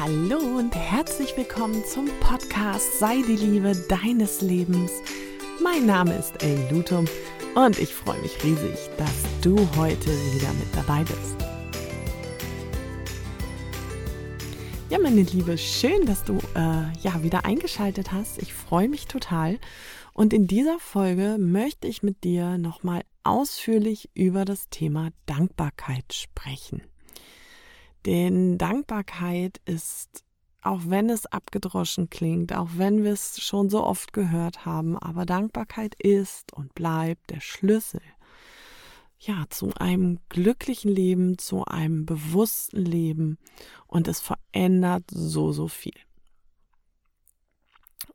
Hallo 0.00 0.38
und 0.56 0.74
herzlich 0.74 1.36
willkommen 1.36 1.84
zum 1.84 2.08
Podcast 2.20 2.98
Sei 2.98 3.20
die 3.20 3.36
Liebe 3.36 3.76
deines 3.86 4.40
Lebens. 4.40 4.90
Mein 5.62 5.84
Name 5.84 6.14
ist 6.14 6.42
Ellen 6.42 6.70
Lutum 6.70 7.04
und 7.54 7.78
ich 7.78 7.94
freue 7.94 8.18
mich 8.22 8.42
riesig, 8.42 8.78
dass 8.96 9.12
du 9.42 9.58
heute 9.76 10.08
wieder 10.08 10.50
mit 10.54 10.74
dabei 10.74 11.04
bist. 11.04 11.36
Ja, 14.88 14.98
meine 14.98 15.20
Liebe, 15.20 15.58
schön, 15.58 16.06
dass 16.06 16.24
du 16.24 16.38
äh, 16.54 16.98
ja 17.02 17.22
wieder 17.22 17.44
eingeschaltet 17.44 18.10
hast. 18.10 18.40
Ich 18.40 18.54
freue 18.54 18.88
mich 18.88 19.04
total. 19.04 19.58
Und 20.14 20.32
in 20.32 20.46
dieser 20.46 20.78
Folge 20.78 21.36
möchte 21.38 21.88
ich 21.88 22.02
mit 22.02 22.24
dir 22.24 22.56
nochmal 22.56 23.02
ausführlich 23.22 24.08
über 24.14 24.46
das 24.46 24.70
Thema 24.70 25.10
Dankbarkeit 25.26 26.10
sprechen. 26.14 26.80
Denn 28.06 28.58
Dankbarkeit 28.58 29.60
ist, 29.64 30.24
auch 30.62 30.80
wenn 30.84 31.10
es 31.10 31.26
abgedroschen 31.26 32.10
klingt, 32.10 32.54
auch 32.54 32.70
wenn 32.76 33.04
wir 33.04 33.12
es 33.12 33.40
schon 33.40 33.70
so 33.70 33.84
oft 33.84 34.12
gehört 34.12 34.64
haben, 34.64 34.98
aber 34.98 35.26
Dankbarkeit 35.26 35.94
ist 35.94 36.52
und 36.52 36.74
bleibt 36.74 37.30
der 37.30 37.40
Schlüssel 37.40 38.02
ja, 39.20 39.44
zu 39.50 39.74
einem 39.74 40.18
glücklichen 40.30 40.90
Leben, 40.90 41.36
zu 41.36 41.64
einem 41.66 42.06
bewussten 42.06 42.84
Leben 42.84 43.38
und 43.86 44.08
es 44.08 44.20
verändert 44.20 45.04
so, 45.10 45.52
so 45.52 45.68
viel. 45.68 45.94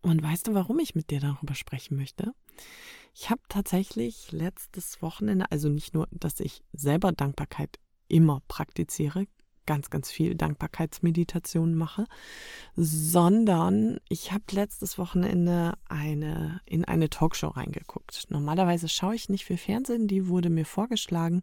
Und 0.01 0.21
weißt 0.21 0.47
du, 0.47 0.53
warum 0.55 0.79
ich 0.79 0.95
mit 0.95 1.11
dir 1.11 1.19
darüber 1.19 1.53
sprechen 1.53 1.95
möchte? 1.95 2.33
Ich 3.13 3.29
habe 3.29 3.41
tatsächlich 3.49 4.31
letztes 4.31 5.01
Wochenende, 5.01 5.51
also 5.51 5.69
nicht 5.69 5.93
nur, 5.93 6.07
dass 6.11 6.39
ich 6.39 6.63
selber 6.73 7.11
Dankbarkeit 7.11 7.79
immer 8.07 8.41
praktiziere, 8.47 9.25
ganz, 9.65 9.89
ganz 9.89 10.11
viel 10.11 10.35
Dankbarkeitsmeditation 10.35 11.75
mache, 11.75 12.05
sondern 12.75 13.99
ich 14.09 14.31
habe 14.31 14.43
letztes 14.51 14.97
Wochenende 14.97 15.73
eine, 15.87 16.61
in 16.65 16.85
eine 16.85 17.09
Talkshow 17.09 17.47
reingeguckt. 17.47 18.25
Normalerweise 18.29 18.89
schaue 18.89 19.15
ich 19.15 19.29
nicht 19.29 19.45
viel 19.45 19.57
Fernsehen, 19.57 20.07
die 20.07 20.27
wurde 20.27 20.49
mir 20.49 20.65
vorgeschlagen 20.65 21.41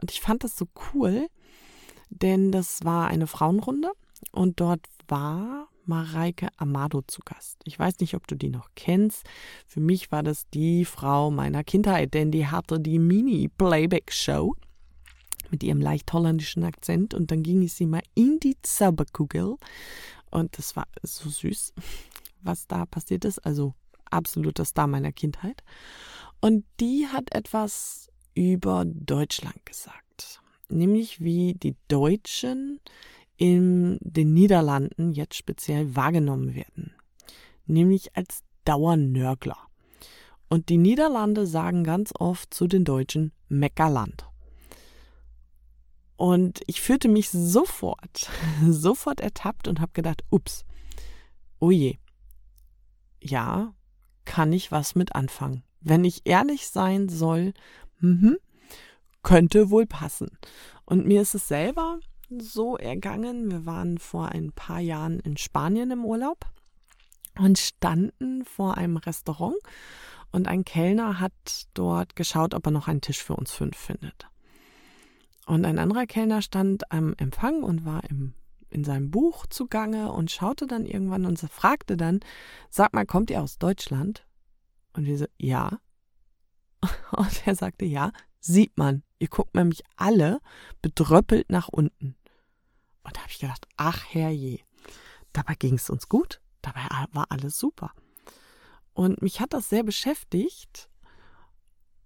und 0.00 0.10
ich 0.10 0.20
fand 0.20 0.44
das 0.44 0.56
so 0.56 0.66
cool, 0.92 1.28
denn 2.10 2.52
das 2.52 2.84
war 2.84 3.08
eine 3.08 3.26
Frauenrunde 3.26 3.90
und 4.32 4.60
dort 4.60 4.80
war 5.08 5.68
Mareike 5.86 6.48
Amado 6.56 7.02
zu 7.02 7.20
Gast. 7.24 7.58
Ich 7.64 7.78
weiß 7.78 7.98
nicht, 8.00 8.14
ob 8.14 8.26
du 8.26 8.36
die 8.36 8.48
noch 8.48 8.68
kennst. 8.76 9.24
Für 9.66 9.80
mich 9.80 10.12
war 10.12 10.22
das 10.22 10.48
die 10.50 10.84
Frau 10.84 11.30
meiner 11.30 11.64
Kindheit, 11.64 12.14
denn 12.14 12.30
die 12.30 12.46
hatte 12.46 12.78
die 12.78 12.98
Mini-Playback-Show 12.98 14.54
mit 15.50 15.62
ihrem 15.62 15.80
leicht 15.80 16.12
holländischen 16.12 16.64
Akzent 16.64 17.14
und 17.14 17.30
dann 17.30 17.42
ging 17.42 17.62
ich 17.62 17.72
sie 17.74 17.86
mal 17.86 18.02
in 18.14 18.38
die 18.40 18.56
Zauberkugel 18.62 19.56
und 20.30 20.56
das 20.58 20.76
war 20.76 20.86
so 21.02 21.28
süß, 21.28 21.74
was 22.42 22.66
da 22.66 22.86
passiert 22.86 23.24
ist. 23.24 23.38
Also 23.40 23.74
absoluter 24.10 24.64
Star 24.64 24.86
meiner 24.86 25.12
Kindheit. 25.12 25.62
Und 26.40 26.64
die 26.80 27.06
hat 27.06 27.34
etwas 27.34 28.08
über 28.34 28.84
Deutschland 28.86 29.66
gesagt, 29.66 30.40
nämlich 30.68 31.20
wie 31.20 31.54
die 31.54 31.76
Deutschen 31.88 32.80
in 33.36 33.98
den 34.00 34.32
Niederlanden 34.32 35.12
jetzt 35.12 35.34
speziell 35.36 35.96
wahrgenommen 35.96 36.54
werden, 36.54 36.94
nämlich 37.66 38.16
als 38.16 38.42
Dauernörgler. 38.64 39.56
Und 40.48 40.68
die 40.68 40.78
Niederlande 40.78 41.46
sagen 41.46 41.84
ganz 41.84 42.12
oft 42.18 42.52
zu 42.52 42.66
den 42.66 42.84
Deutschen 42.84 43.32
Meckerland. 43.48 44.29
Und 46.20 46.60
ich 46.66 46.82
fühlte 46.82 47.08
mich 47.08 47.30
sofort, 47.30 48.28
sofort 48.68 49.20
ertappt 49.20 49.68
und 49.68 49.80
habe 49.80 49.92
gedacht, 49.94 50.22
ups, 50.28 50.66
oh 51.60 51.70
je, 51.70 51.96
ja, 53.22 53.72
kann 54.26 54.52
ich 54.52 54.70
was 54.70 54.94
mit 54.94 55.14
anfangen. 55.14 55.62
Wenn 55.80 56.04
ich 56.04 56.20
ehrlich 56.26 56.68
sein 56.68 57.08
soll, 57.08 57.54
mh, 58.00 58.34
könnte 59.22 59.70
wohl 59.70 59.86
passen. 59.86 60.36
Und 60.84 61.06
mir 61.06 61.22
ist 61.22 61.34
es 61.34 61.48
selber 61.48 62.00
so 62.28 62.76
ergangen. 62.76 63.50
Wir 63.50 63.64
waren 63.64 63.96
vor 63.96 64.28
ein 64.28 64.52
paar 64.52 64.80
Jahren 64.80 65.20
in 65.20 65.38
Spanien 65.38 65.90
im 65.90 66.04
Urlaub 66.04 66.44
und 67.38 67.58
standen 67.58 68.44
vor 68.44 68.76
einem 68.76 68.98
Restaurant 68.98 69.56
und 70.32 70.48
ein 70.48 70.66
Kellner 70.66 71.18
hat 71.18 71.32
dort 71.72 72.14
geschaut, 72.14 72.52
ob 72.52 72.66
er 72.66 72.72
noch 72.72 72.88
einen 72.88 73.00
Tisch 73.00 73.24
für 73.24 73.36
uns 73.36 73.52
fünf 73.52 73.78
findet. 73.78 74.29
Und 75.50 75.64
ein 75.64 75.80
anderer 75.80 76.06
Kellner 76.06 76.42
stand 76.42 76.92
am 76.92 77.12
Empfang 77.14 77.64
und 77.64 77.84
war 77.84 78.08
im, 78.08 78.34
in 78.68 78.84
seinem 78.84 79.10
Buch 79.10 79.46
zugange 79.48 80.12
und 80.12 80.30
schaute 80.30 80.68
dann 80.68 80.86
irgendwann 80.86 81.26
und 81.26 81.40
fragte 81.40 81.96
dann, 81.96 82.20
sag 82.68 82.94
mal, 82.94 83.04
kommt 83.04 83.30
ihr 83.30 83.42
aus 83.42 83.58
Deutschland? 83.58 84.24
Und 84.92 85.06
wir 85.06 85.18
so, 85.18 85.26
ja. 85.38 85.80
Und 87.16 87.48
er 87.48 87.56
sagte, 87.56 87.84
ja, 87.84 88.12
sieht 88.38 88.78
man. 88.78 89.02
Ihr 89.18 89.26
guckt 89.26 89.56
nämlich 89.56 89.82
alle 89.96 90.38
bedröppelt 90.82 91.50
nach 91.50 91.66
unten. 91.66 92.14
Und 93.02 93.16
da 93.16 93.20
habe 93.22 93.30
ich 93.30 93.40
gedacht, 93.40 93.66
ach 93.76 94.04
herrje. 94.08 94.60
Dabei 95.32 95.56
ging 95.56 95.74
es 95.74 95.90
uns 95.90 96.08
gut. 96.08 96.40
Dabei 96.62 96.82
war 97.10 97.26
alles 97.30 97.58
super. 97.58 97.92
Und 98.92 99.20
mich 99.20 99.40
hat 99.40 99.52
das 99.52 99.68
sehr 99.68 99.82
beschäftigt, 99.82 100.88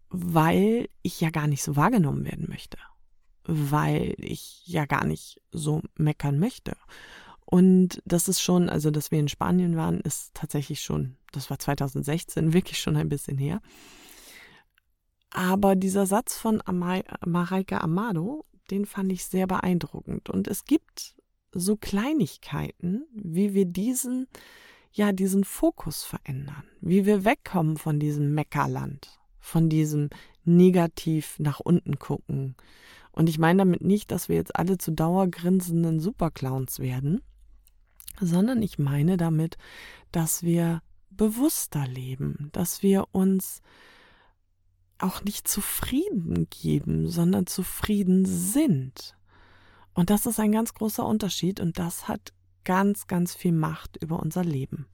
weil 0.09 0.89
ich 1.03 1.21
ja 1.21 1.29
gar 1.29 1.47
nicht 1.47 1.63
so 1.63 1.77
wahrgenommen 1.77 2.25
werden 2.25 2.47
möchte 2.49 2.79
weil 3.45 4.15
ich 4.19 4.63
ja 4.67 4.87
gar 4.87 5.05
nicht 5.05 5.41
so 5.51 5.83
meckern 5.97 6.39
möchte. 6.39 6.77
Und 7.45 8.03
das 8.05 8.29
ist 8.29 8.41
schon, 8.41 8.69
also 8.69 8.91
dass 8.91 9.11
wir 9.11 9.21
in 9.21 9.29
Spanien 9.29 9.77
waren, 9.77 10.01
ist 10.01 10.35
tatsächlich 10.35 10.81
schon, 10.81 11.17
das 11.33 11.51
war 11.51 11.59
2016, 11.59 12.53
wirklich 12.53 12.79
schon 12.79 12.97
ein 12.97 13.09
bisschen 13.09 13.39
her. 13.39 13.61
Aber 15.31 15.75
dieser 15.77 16.07
Satz 16.07 16.37
von 16.37 16.63
Mareike 16.67 17.81
Amado, 17.81 18.45
den 18.71 18.87
fand 18.87 19.13
ich 19.13 19.25
sehr 19.25 19.47
beeindruckend. 19.47 20.31
Und 20.31 20.49
es 20.49 20.65
gibt 20.65 21.17
so 21.53 21.77
Kleinigkeiten, 21.77 23.05
wie 23.13 23.53
wir 23.55 23.67
diesen, 23.67 24.27
ja, 24.93 25.13
diesen 25.13 25.45
Fokus 25.45 26.05
verändern, 26.05 26.65
wie 26.81 27.05
wir 27.05 27.25
wegkommen 27.25 27.77
von 27.77 27.99
diesem 27.99 28.35
Meckerland, 28.35 29.19
von 29.39 29.69
diesem 29.69 30.11
negativ 30.45 31.39
nach 31.39 31.61
unten 31.61 31.99
gucken, 31.99 32.57
und 33.15 33.29
ich 33.29 33.39
meine 33.39 33.59
damit 33.59 33.83
nicht, 33.83 34.11
dass 34.11 34.29
wir 34.29 34.37
jetzt 34.37 34.57
alle 34.57 34.77
zu 34.77 34.91
dauergrinsenden 34.91 36.01
Superclowns 36.01 36.81
werden, 36.81 37.23
sondern 38.21 38.61
ich 38.61 38.79
meine 38.79 39.17
damit, 39.17 39.57
dass 40.11 40.43
wir 40.43 40.83
bewusster 41.11 41.87
leben, 41.87 42.49
dass 42.53 42.83
wir 42.83 43.07
uns 43.13 43.61
auch 44.99 45.23
nicht 45.23 45.47
zufrieden 45.47 46.49
geben, 46.51 47.09
sondern 47.09 47.47
zufrieden 47.47 48.25
sind. 48.25 49.17
Und 49.93 50.11
das 50.11 50.27
ist 50.27 50.41
ein 50.41 50.51
ganz 50.53 50.75
großer 50.75 51.07
Unterschied 51.07 51.61
und 51.61 51.79
das 51.79 52.09
hat 52.09 52.33
ganz, 52.65 53.07
ganz 53.07 53.35
viel 53.35 53.53
Macht 53.53 53.97
über 54.03 54.19
unser 54.19 54.43
Leben. 54.43 54.87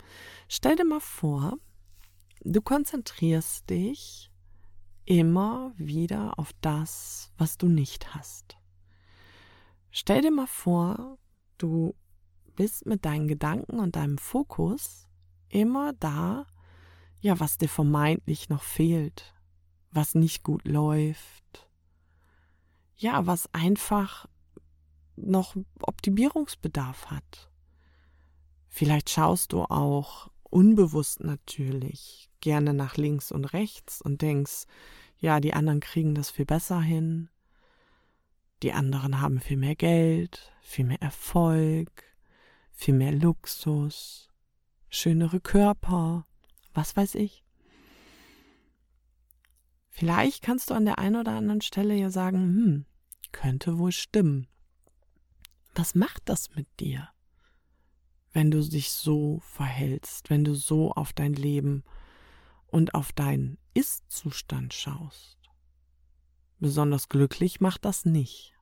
Stell 0.48 0.76
dir 0.76 0.84
mal 0.84 1.00
vor, 1.00 1.56
du 2.42 2.60
konzentrierst 2.60 3.70
dich 3.70 4.29
immer 5.10 5.72
wieder 5.76 6.38
auf 6.38 6.52
das, 6.60 7.32
was 7.36 7.58
du 7.58 7.66
nicht 7.66 8.14
hast. 8.14 8.56
Stell 9.90 10.22
dir 10.22 10.30
mal 10.30 10.46
vor, 10.46 11.18
du 11.58 11.96
bist 12.54 12.86
mit 12.86 13.04
deinen 13.04 13.26
Gedanken 13.26 13.80
und 13.80 13.96
deinem 13.96 14.18
Fokus 14.18 15.08
immer 15.48 15.94
da, 15.94 16.46
ja, 17.20 17.40
was 17.40 17.58
dir 17.58 17.68
vermeintlich 17.68 18.50
noch 18.50 18.62
fehlt, 18.62 19.34
was 19.90 20.14
nicht 20.14 20.44
gut 20.44 20.64
läuft, 20.64 21.68
ja, 22.94 23.26
was 23.26 23.52
einfach 23.52 24.28
noch 25.16 25.56
Optimierungsbedarf 25.82 27.10
hat. 27.10 27.50
Vielleicht 28.68 29.10
schaust 29.10 29.54
du 29.54 29.64
auch 29.64 30.30
unbewusst 30.50 31.20
natürlich 31.20 32.30
gerne 32.40 32.74
nach 32.74 32.96
links 32.96 33.32
und 33.32 33.46
rechts 33.46 34.02
und 34.02 34.22
denkst, 34.22 34.64
ja, 35.18 35.40
die 35.40 35.54
anderen 35.54 35.80
kriegen 35.80 36.14
das 36.14 36.30
viel 36.30 36.46
besser 36.46 36.80
hin, 36.80 37.28
die 38.62 38.72
anderen 38.72 39.20
haben 39.20 39.40
viel 39.40 39.56
mehr 39.56 39.76
Geld, 39.76 40.52
viel 40.60 40.84
mehr 40.84 41.00
Erfolg, 41.00 41.90
viel 42.72 42.94
mehr 42.94 43.12
Luxus, 43.12 44.28
schönere 44.88 45.40
Körper, 45.40 46.26
was 46.74 46.96
weiß 46.96 47.14
ich. 47.14 47.44
Vielleicht 49.88 50.42
kannst 50.42 50.70
du 50.70 50.74
an 50.74 50.84
der 50.84 50.98
einen 50.98 51.16
oder 51.16 51.32
anderen 51.32 51.60
Stelle 51.60 51.94
ja 51.94 52.10
sagen, 52.10 52.38
hm, 52.38 52.86
könnte 53.32 53.78
wohl 53.78 53.92
stimmen. 53.92 54.46
Was 55.74 55.94
macht 55.94 56.22
das 56.26 56.54
mit 56.54 56.66
dir, 56.80 57.08
wenn 58.32 58.50
du 58.50 58.60
dich 58.60 58.90
so 58.90 59.40
verhältst, 59.40 60.30
wenn 60.30 60.44
du 60.44 60.54
so 60.54 60.92
auf 60.92 61.12
dein 61.12 61.34
Leben 61.34 61.82
und 62.66 62.94
auf 62.94 63.12
deinen 63.12 63.58
ist-Zustand 63.74 64.72
schaust. 64.72 65.38
Besonders 66.58 67.08
glücklich 67.08 67.60
macht 67.60 67.84
das 67.84 68.04
nicht. 68.04 68.54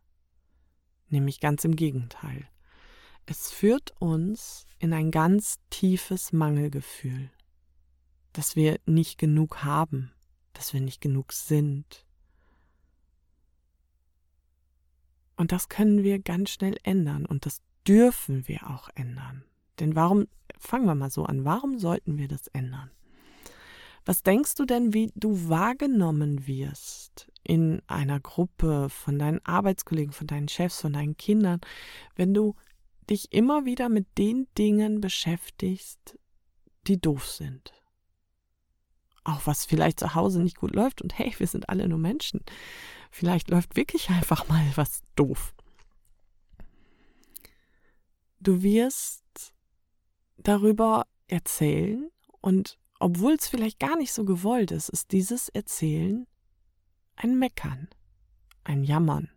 Nämlich 1.08 1.40
ganz 1.40 1.64
im 1.64 1.76
Gegenteil. 1.76 2.48
Es 3.26 3.50
führt 3.50 3.92
uns 4.00 4.66
in 4.78 4.92
ein 4.92 5.10
ganz 5.10 5.58
tiefes 5.68 6.32
Mangelgefühl, 6.32 7.30
dass 8.32 8.56
wir 8.56 8.80
nicht 8.86 9.18
genug 9.18 9.64
haben, 9.64 10.12
dass 10.54 10.72
wir 10.72 10.80
nicht 10.80 11.00
genug 11.00 11.32
sind. 11.32 12.06
Und 15.36 15.52
das 15.52 15.68
können 15.68 16.02
wir 16.02 16.18
ganz 16.18 16.50
schnell 16.50 16.78
ändern 16.82 17.26
und 17.26 17.46
das 17.46 17.62
dürfen 17.86 18.48
wir 18.48 18.70
auch 18.70 18.88
ändern. 18.94 19.44
Denn 19.80 19.94
warum, 19.94 20.26
fangen 20.58 20.86
wir 20.86 20.94
mal 20.94 21.10
so 21.10 21.24
an, 21.24 21.44
warum 21.44 21.78
sollten 21.78 22.18
wir 22.18 22.28
das 22.28 22.48
ändern? 22.48 22.90
Was 24.04 24.22
denkst 24.22 24.54
du 24.54 24.64
denn, 24.64 24.94
wie 24.94 25.12
du 25.16 25.48
wahrgenommen 25.50 26.46
wirst 26.46 27.30
in 27.44 27.82
einer 27.86 28.20
Gruppe 28.20 28.88
von 28.88 29.18
deinen 29.18 29.44
Arbeitskollegen, 29.44 30.12
von 30.12 30.26
deinen 30.26 30.48
Chefs, 30.48 30.80
von 30.80 30.94
deinen 30.94 31.18
Kindern, 31.18 31.60
wenn 32.16 32.32
du 32.32 32.54
dich 33.10 33.32
immer 33.32 33.66
wieder 33.66 33.90
mit 33.90 34.06
den 34.16 34.46
Dingen 34.56 35.02
beschäftigst, 35.02 36.18
die 36.86 36.98
doof 36.98 37.26
sind? 37.26 37.74
Auch 39.24 39.46
was 39.46 39.66
vielleicht 39.66 40.00
zu 40.00 40.14
Hause 40.14 40.42
nicht 40.42 40.56
gut 40.56 40.74
läuft 40.74 41.02
und 41.02 41.18
hey, 41.18 41.34
wir 41.36 41.46
sind 41.46 41.68
alle 41.68 41.86
nur 41.86 41.98
Menschen. 41.98 42.40
Vielleicht 43.10 43.50
läuft 43.50 43.76
wirklich 43.76 44.08
einfach 44.08 44.48
mal 44.48 44.64
was 44.74 45.02
doof. 45.16 45.54
Du 48.40 48.62
wirst 48.62 49.22
darüber 50.38 51.06
erzählen 51.26 52.10
und 52.40 52.78
obwohl 53.00 53.34
es 53.34 53.48
vielleicht 53.48 53.78
gar 53.78 53.96
nicht 53.96 54.12
so 54.12 54.24
gewollt 54.24 54.70
ist, 54.70 54.88
ist 54.88 55.12
dieses 55.12 55.48
Erzählen 55.48 56.26
ein 57.16 57.38
Meckern, 57.38 57.88
ein 58.64 58.82
Jammern. 58.82 59.30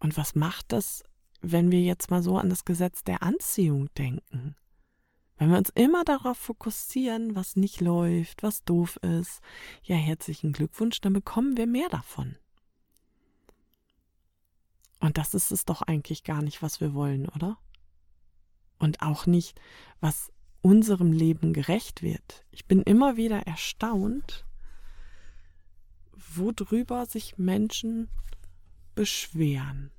Und 0.00 0.16
was 0.16 0.34
macht 0.34 0.72
das, 0.72 1.04
wenn 1.40 1.70
wir 1.70 1.82
jetzt 1.82 2.10
mal 2.10 2.22
so 2.22 2.38
an 2.38 2.50
das 2.50 2.64
Gesetz 2.64 3.02
der 3.04 3.22
Anziehung 3.22 3.92
denken? 3.94 4.56
Wenn 5.38 5.50
wir 5.50 5.58
uns 5.58 5.70
immer 5.70 6.04
darauf 6.04 6.38
fokussieren, 6.38 7.34
was 7.34 7.56
nicht 7.56 7.80
läuft, 7.80 8.42
was 8.42 8.64
doof 8.64 8.96
ist, 8.96 9.40
ja, 9.82 9.96
herzlichen 9.96 10.52
Glückwunsch, 10.52 11.00
dann 11.00 11.12
bekommen 11.12 11.56
wir 11.56 11.66
mehr 11.66 11.88
davon. 11.88 12.36
Und 14.98 15.18
das 15.18 15.34
ist 15.34 15.52
es 15.52 15.64
doch 15.64 15.82
eigentlich 15.82 16.24
gar 16.24 16.42
nicht, 16.42 16.62
was 16.62 16.80
wir 16.80 16.94
wollen, 16.94 17.28
oder? 17.28 17.58
Und 18.78 19.02
auch 19.02 19.26
nicht, 19.26 19.60
was 20.00 20.32
unserem 20.60 21.12
Leben 21.12 21.52
gerecht 21.52 22.02
wird. 22.02 22.44
Ich 22.50 22.66
bin 22.66 22.82
immer 22.82 23.16
wieder 23.16 23.46
erstaunt, 23.46 24.44
worüber 26.12 27.06
sich 27.06 27.38
Menschen 27.38 28.08
beschweren. 28.94 29.92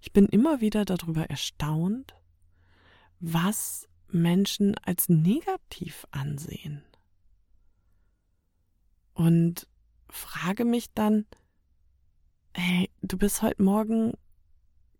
Ich 0.00 0.12
bin 0.12 0.26
immer 0.26 0.60
wieder 0.60 0.84
darüber 0.84 1.28
erstaunt, 1.28 2.14
was 3.20 3.88
Menschen 4.08 4.76
als 4.78 5.08
negativ 5.08 6.06
ansehen. 6.10 6.82
Und 9.12 9.68
frage 10.08 10.64
mich 10.64 10.92
dann, 10.92 11.26
hey, 12.54 12.90
du 13.02 13.18
bist 13.18 13.42
heute 13.42 13.62
Morgen 13.62 14.12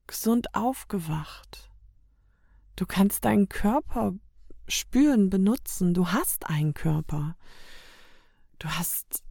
gesund 0.07 0.55
aufgewacht. 0.55 1.71
Du 2.77 2.87
kannst 2.87 3.25
deinen 3.25 3.49
Körper 3.49 4.15
spüren, 4.69 5.31
benutzen. 5.31 5.95
Du 5.95 6.09
hast 6.09 6.49
einen 6.49 6.75
Körper. 6.75 7.37
Du 8.59 8.69
hast 8.69 9.23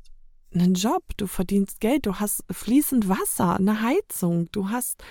einen 0.53 0.75
Job, 0.75 1.03
du 1.17 1.27
verdienst 1.27 1.79
Geld, 1.79 2.05
du 2.05 2.19
hast 2.19 2.43
fließend 2.51 3.09
Wasser, 3.09 3.55
eine 3.55 3.81
Heizung, 3.81 4.51
du 4.51 4.69
hast 4.69 5.03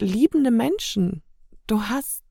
liebende 0.00 0.50
Menschen, 0.50 1.22
du 1.66 1.82
hast 1.82 2.22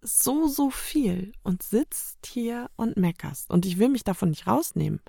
so, 0.00 0.48
so 0.48 0.70
viel 0.70 1.32
und 1.42 1.62
sitzt 1.62 2.26
hier 2.26 2.70
und 2.76 2.96
meckerst. 2.96 3.50
Und 3.50 3.64
ich 3.64 3.78
will 3.78 3.88
mich 3.88 4.04
davon 4.04 4.30
nicht 4.30 4.46
rausnehmen. 4.46 5.00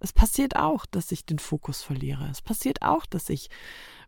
Es 0.00 0.12
passiert 0.12 0.56
auch, 0.56 0.84
dass 0.86 1.12
ich 1.12 1.24
den 1.24 1.38
Fokus 1.38 1.82
verliere. 1.82 2.28
Es 2.30 2.42
passiert 2.42 2.82
auch, 2.82 3.06
dass 3.06 3.30
ich 3.30 3.48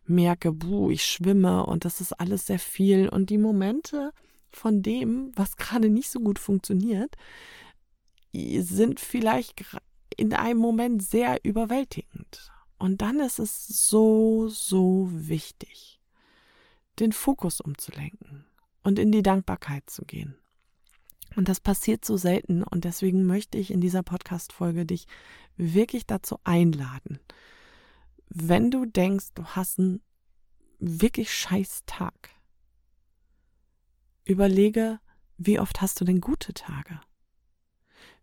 merke, 0.09 0.51
buh, 0.51 0.89
ich 0.89 1.03
schwimme 1.03 1.65
und 1.65 1.85
das 1.85 2.01
ist 2.01 2.13
alles 2.13 2.45
sehr 2.47 2.59
viel. 2.59 3.09
Und 3.09 3.29
die 3.29 3.37
Momente, 3.37 4.11
von 4.49 4.81
dem, 4.81 5.31
was 5.35 5.57
gerade 5.57 5.89
nicht 5.89 6.09
so 6.09 6.19
gut 6.19 6.39
funktioniert, 6.39 7.15
sind 8.33 8.99
vielleicht 8.99 9.65
in 10.15 10.33
einem 10.33 10.59
Moment 10.59 11.03
sehr 11.03 11.43
überwältigend. 11.43 12.51
Und 12.79 13.01
dann 13.01 13.19
ist 13.19 13.39
es 13.39 13.67
so, 13.67 14.49
so 14.49 15.09
wichtig, 15.11 15.99
den 16.99 17.11
Fokus 17.11 17.61
umzulenken 17.61 18.45
und 18.83 18.99
in 18.99 19.11
die 19.11 19.23
Dankbarkeit 19.23 19.89
zu 19.89 20.05
gehen. 20.05 20.35
Und 21.35 21.49
das 21.49 21.59
passiert 21.59 22.05
so 22.05 22.17
selten 22.17 22.63
und 22.63 22.83
deswegen 22.83 23.25
möchte 23.25 23.57
ich 23.57 23.71
in 23.71 23.81
dieser 23.81 24.01
Podcast-Folge 24.01 24.85
dich 24.85 25.07
wirklich 25.55 26.05
dazu 26.05 26.39
einladen. 26.43 27.19
Wenn 28.29 28.71
du 28.71 28.85
denkst, 28.85 29.27
du 29.35 29.43
hast 29.45 29.79
einen 29.79 30.01
wirklich 30.79 31.33
scheiß 31.33 31.83
Tag, 31.85 32.29
Überlege, 34.27 34.99
wie 35.37 35.59
oft 35.59 35.81
hast 35.81 36.01
du 36.01 36.05
denn 36.05 36.19
gute 36.19 36.53
Tage? 36.53 36.99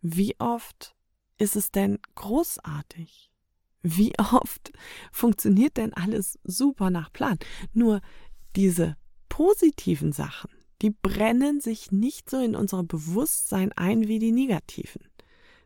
Wie 0.02 0.38
oft 0.38 0.94
ist 1.38 1.56
es 1.56 1.70
denn 1.70 1.98
großartig? 2.14 3.30
Wie 3.82 4.12
oft 4.18 4.72
funktioniert 5.10 5.78
denn 5.78 5.94
alles 5.94 6.38
super 6.44 6.90
nach 6.90 7.10
Plan? 7.12 7.38
Nur 7.72 8.02
diese 8.54 8.96
positiven 9.30 10.12
Sachen, 10.12 10.50
die 10.82 10.90
brennen 10.90 11.60
sich 11.60 11.90
nicht 11.90 12.28
so 12.28 12.38
in 12.38 12.54
unser 12.54 12.82
Bewusstsein 12.82 13.72
ein 13.72 14.06
wie 14.06 14.18
die 14.18 14.32
negativen. 14.32 15.02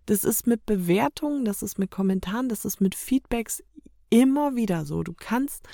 Das 0.07 0.23
ist 0.25 0.47
mit 0.47 0.65
Bewertungen, 0.65 1.45
das 1.45 1.63
ist 1.63 1.79
mit 1.79 1.91
Kommentaren, 1.91 2.49
das 2.49 2.65
ist 2.65 2.81
mit 2.81 2.95
Feedbacks 2.95 3.63
immer 4.11 4.57
wieder 4.57 4.85
so. 4.85 5.03
Du 5.03 5.15
kannst 5.15 5.67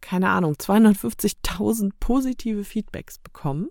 keine 0.00 0.30
Ahnung, 0.30 0.54
250.000 0.54 1.92
positive 2.00 2.64
Feedbacks 2.64 3.18
bekommen 3.18 3.68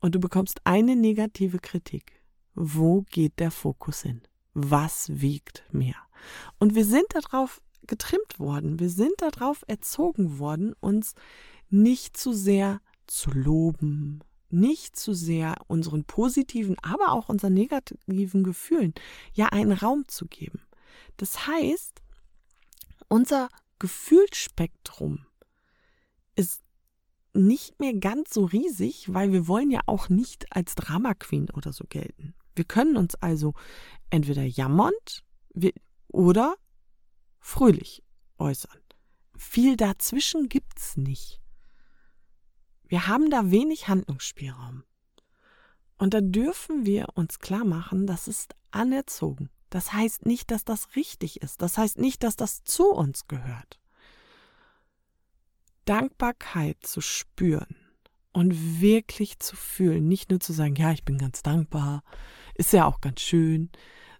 und 0.00 0.14
du 0.14 0.20
bekommst 0.20 0.60
eine 0.64 0.96
negative 0.96 1.58
Kritik. 1.58 2.22
Wo 2.54 3.02
geht 3.10 3.38
der 3.38 3.50
Fokus 3.50 4.02
hin? 4.02 4.22
Was 4.54 5.20
wiegt 5.20 5.64
mehr? 5.72 5.96
Und 6.58 6.74
wir 6.74 6.84
sind 6.84 7.06
darauf 7.10 7.60
getrimmt 7.86 8.38
worden, 8.38 8.80
wir 8.80 8.90
sind 8.90 9.12
darauf 9.18 9.62
erzogen 9.66 10.38
worden, 10.38 10.74
uns 10.80 11.14
nicht 11.68 12.16
zu 12.16 12.32
sehr 12.32 12.80
zu 13.06 13.30
loben, 13.30 14.20
nicht 14.48 14.96
zu 14.96 15.12
sehr 15.12 15.56
unseren 15.66 16.04
positiven, 16.04 16.76
aber 16.82 17.12
auch 17.12 17.28
unseren 17.28 17.54
negativen 17.54 18.42
Gefühlen 18.42 18.94
ja 19.34 19.46
einen 19.46 19.72
Raum 19.72 20.08
zu 20.08 20.26
geben. 20.26 20.62
Das 21.16 21.46
heißt, 21.46 22.00
unser 23.08 23.48
Gefühlsspektrum 23.78 25.26
ist 26.34 26.62
nicht 27.34 27.78
mehr 27.78 27.94
ganz 27.94 28.32
so 28.32 28.44
riesig, 28.44 29.12
weil 29.12 29.32
wir 29.32 29.46
wollen 29.46 29.70
ja 29.70 29.80
auch 29.86 30.08
nicht 30.08 30.46
als 30.54 30.74
Drama 30.74 31.14
Queen 31.14 31.50
oder 31.50 31.72
so 31.72 31.84
gelten. 31.88 32.34
Wir 32.54 32.64
können 32.64 32.96
uns 32.96 33.14
also 33.16 33.54
entweder 34.10 34.44
jammernd 34.44 35.24
oder 36.08 36.56
fröhlich 37.38 38.02
äußern. 38.38 38.80
Viel 39.36 39.76
dazwischen 39.76 40.48
gibt's 40.48 40.96
nicht. 40.96 41.40
Wir 42.88 43.06
haben 43.06 43.30
da 43.30 43.50
wenig 43.50 43.88
Handlungsspielraum. 43.88 44.84
Und 45.98 46.14
da 46.14 46.20
dürfen 46.20 46.86
wir 46.86 47.06
uns 47.14 47.38
klar 47.38 47.64
machen, 47.64 48.06
das 48.06 48.28
ist 48.28 48.54
anerzogen. 48.70 49.50
Das 49.70 49.92
heißt 49.92 50.26
nicht, 50.26 50.50
dass 50.50 50.64
das 50.64 50.96
richtig 50.96 51.42
ist. 51.42 51.62
Das 51.62 51.78
heißt 51.78 51.98
nicht, 51.98 52.22
dass 52.22 52.36
das 52.36 52.64
zu 52.64 52.86
uns 52.90 53.26
gehört. 53.26 53.80
Dankbarkeit 55.84 56.78
zu 56.82 57.00
spüren 57.00 57.76
und 58.32 58.80
wirklich 58.80 59.38
zu 59.38 59.56
fühlen, 59.56 60.08
nicht 60.08 60.30
nur 60.30 60.40
zu 60.40 60.52
sagen, 60.52 60.76
ja, 60.76 60.92
ich 60.92 61.04
bin 61.04 61.16
ganz 61.18 61.42
dankbar, 61.42 62.02
ist 62.54 62.72
ja 62.72 62.86
auch 62.86 63.00
ganz 63.00 63.20
schön, 63.20 63.70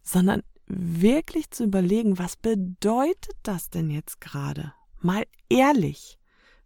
sondern 0.02 0.42
wirklich 0.66 1.50
zu 1.50 1.64
überlegen, 1.64 2.18
was 2.18 2.36
bedeutet 2.36 3.36
das 3.42 3.70
denn 3.70 3.90
jetzt 3.90 4.20
gerade? 4.20 4.72
Mal 5.00 5.24
ehrlich, 5.48 6.18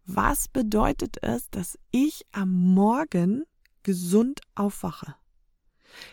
was 0.04 0.48
bedeutet 0.48 1.22
es, 1.22 1.50
dass 1.50 1.78
ich 1.90 2.24
am 2.32 2.50
Morgen 2.50 3.44
gesund 3.82 4.40
aufwache? 4.54 5.14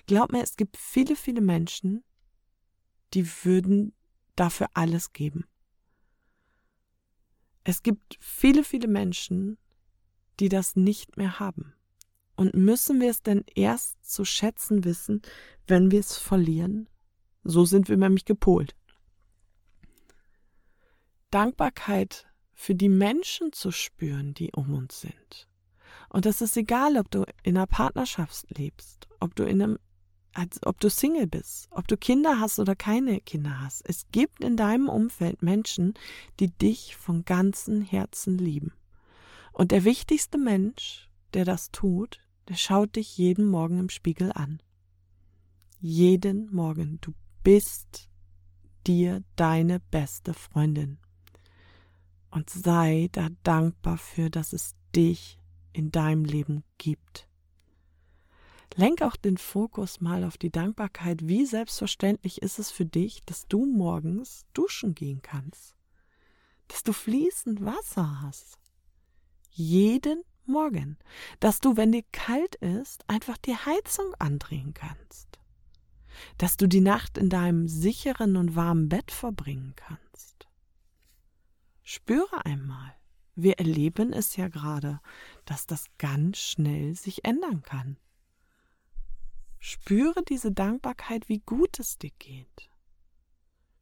Glaub 0.07 0.31
mir, 0.31 0.41
es 0.41 0.57
gibt 0.57 0.77
viele, 0.77 1.15
viele 1.15 1.41
Menschen, 1.41 2.03
die 3.13 3.27
würden 3.43 3.93
dafür 4.35 4.67
alles 4.73 5.13
geben. 5.13 5.45
Es 7.63 7.83
gibt 7.83 8.17
viele, 8.19 8.63
viele 8.63 8.87
Menschen, 8.87 9.57
die 10.39 10.49
das 10.49 10.75
nicht 10.75 11.17
mehr 11.17 11.39
haben. 11.39 11.73
Und 12.35 12.53
müssen 12.53 13.01
wir 13.01 13.09
es 13.09 13.23
denn 13.23 13.43
erst 13.55 14.05
zu 14.05 14.23
schätzen 14.23 14.83
wissen, 14.83 15.21
wenn 15.65 15.91
wir 15.91 15.99
es 15.99 16.17
verlieren? 16.17 16.87
So 17.43 17.65
sind 17.65 17.89
wir 17.89 17.97
nämlich 17.97 18.25
gepolt. 18.25 18.75
Dankbarkeit 21.31 22.27
für 22.53 22.75
die 22.75 22.89
Menschen 22.89 23.51
zu 23.53 23.71
spüren, 23.71 24.33
die 24.33 24.51
um 24.53 24.73
uns 24.73 25.01
sind. 25.01 25.49
Und 26.09 26.25
das 26.25 26.41
ist 26.41 26.55
egal, 26.57 26.97
ob 26.97 27.11
du 27.11 27.23
in 27.43 27.57
einer 27.57 27.67
Partnerschaft 27.67 28.45
lebst, 28.57 29.07
ob 29.19 29.35
du 29.35 29.43
in 29.43 29.61
einem 29.61 29.79
als 30.38 30.60
ob 30.65 30.79
du 30.79 30.89
Single 30.89 31.25
bist, 31.25 31.67
ob 31.72 31.88
du 31.88 31.98
Kinder 31.98 32.39
hast 32.39 32.60
oder 32.60 32.75
keine 32.75 33.20
Kinder 33.22 33.60
hast. 33.60 33.82
Es 33.89 34.06
gibt 34.12 34.44
in 34.44 34.56
deinem 34.56 34.88
Umfeld 34.88 35.41
Menschen, 35.41 35.96
die 36.39 36.50
dich 36.50 36.96
von 36.96 37.25
ganzem 37.25 37.82
Herzen 37.82 38.38
lieben. 38.38 38.72
Und 39.51 39.72
der 39.72 39.84
wichtigste 39.84 40.38
Mensch, 40.38 41.10
der 41.34 41.44
das 41.44 41.72
tut, 41.72 42.20
der 42.48 42.53
schaut 42.53 42.96
dich 42.98 43.17
jeden 43.17 43.48
Morgen 43.48 43.79
im 43.79 43.89
Spiegel 43.89 44.32
an. 44.32 44.62
Jeden 45.79 46.53
Morgen. 46.53 47.00
Du 47.01 47.13
bist 47.44 48.08
dir 48.86 49.24
deine 49.36 49.79
beste 49.79 50.36
Freundin. 50.36 51.00
Und 52.29 52.51
sei 52.51 53.10
da 53.12 53.29
dankbar 53.41 53.98
für, 53.98 54.29
dass 54.29 54.53
es 54.53 54.75
dich 54.96 55.39
in 55.74 55.91
deinem 55.91 56.25
Leben 56.25 56.63
gibt. 56.77 57.26
Lenk 58.75 59.01
auch 59.01 59.15
den 59.15 59.38
Fokus 59.38 60.01
mal 60.01 60.24
auf 60.24 60.38
die 60.38 60.51
Dankbarkeit. 60.51 61.27
Wie 61.27 61.45
selbstverständlich 61.45 62.41
ist 62.41 62.59
es 62.59 62.69
für 62.69 62.86
dich, 62.86 63.21
dass 63.25 63.47
du 63.47 63.65
morgens 63.65 64.45
duschen 64.53 64.93
gehen 64.93 65.21
kannst? 65.21 65.75
Dass 66.67 66.83
du 66.83 66.93
fließend 66.93 67.63
Wasser 67.65 68.21
hast? 68.21 68.59
Jeden 69.50 70.24
Morgen. 70.45 70.97
Dass 71.39 71.59
du, 71.59 71.75
wenn 71.75 71.91
dir 71.91 72.03
kalt 72.12 72.55
ist, 72.55 73.03
einfach 73.09 73.38
die 73.38 73.55
Heizung 73.55 74.13
andrehen 74.17 74.74
kannst. 74.74 75.39
Dass 76.38 76.55
du 76.55 76.67
die 76.67 76.81
Nacht 76.81 77.17
in 77.17 77.29
deinem 77.29 77.67
sicheren 77.67 78.38
und 78.38 78.55
warmen 78.55 78.89
Bett 78.89 79.12
verbringen 79.12 79.74
kannst. 79.75 80.47
Spüre 81.83 82.45
einmal. 82.45 82.93
Wir 83.36 83.59
erleben 83.59 84.13
es 84.13 84.36
ja 84.36 84.47
gerade, 84.47 85.00
dass 85.45 85.67
das 85.67 85.86
ganz 85.97 86.38
schnell 86.38 86.95
sich 86.95 87.24
ändern 87.24 87.62
kann. 87.62 87.97
Spüre 89.59 90.23
diese 90.23 90.51
Dankbarkeit, 90.51 91.29
wie 91.29 91.39
gut 91.39 91.79
es 91.79 91.97
dir 91.97 92.11
geht. 92.19 92.69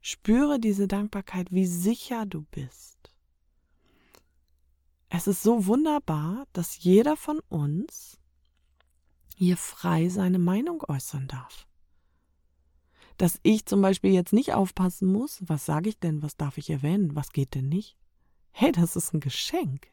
Spüre 0.00 0.60
diese 0.60 0.86
Dankbarkeit, 0.86 1.50
wie 1.50 1.66
sicher 1.66 2.26
du 2.26 2.42
bist. 2.42 3.12
Es 5.08 5.26
ist 5.26 5.42
so 5.42 5.66
wunderbar, 5.66 6.46
dass 6.52 6.82
jeder 6.82 7.16
von 7.16 7.40
uns 7.48 8.18
hier 9.36 9.56
frei 9.56 10.08
seine 10.08 10.38
Meinung 10.38 10.82
äußern 10.82 11.28
darf. 11.28 11.66
Dass 13.16 13.38
ich 13.42 13.66
zum 13.66 13.82
Beispiel 13.82 14.12
jetzt 14.12 14.32
nicht 14.32 14.52
aufpassen 14.52 15.10
muss, 15.10 15.38
was 15.46 15.66
sage 15.66 15.88
ich 15.88 15.98
denn, 15.98 16.22
was 16.22 16.36
darf 16.36 16.58
ich 16.58 16.70
erwähnen, 16.70 17.14
was 17.14 17.32
geht 17.32 17.54
denn 17.54 17.68
nicht. 17.68 17.96
Hey, 18.50 18.72
das 18.72 18.96
ist 18.96 19.12
ein 19.12 19.20
Geschenk. 19.20 19.88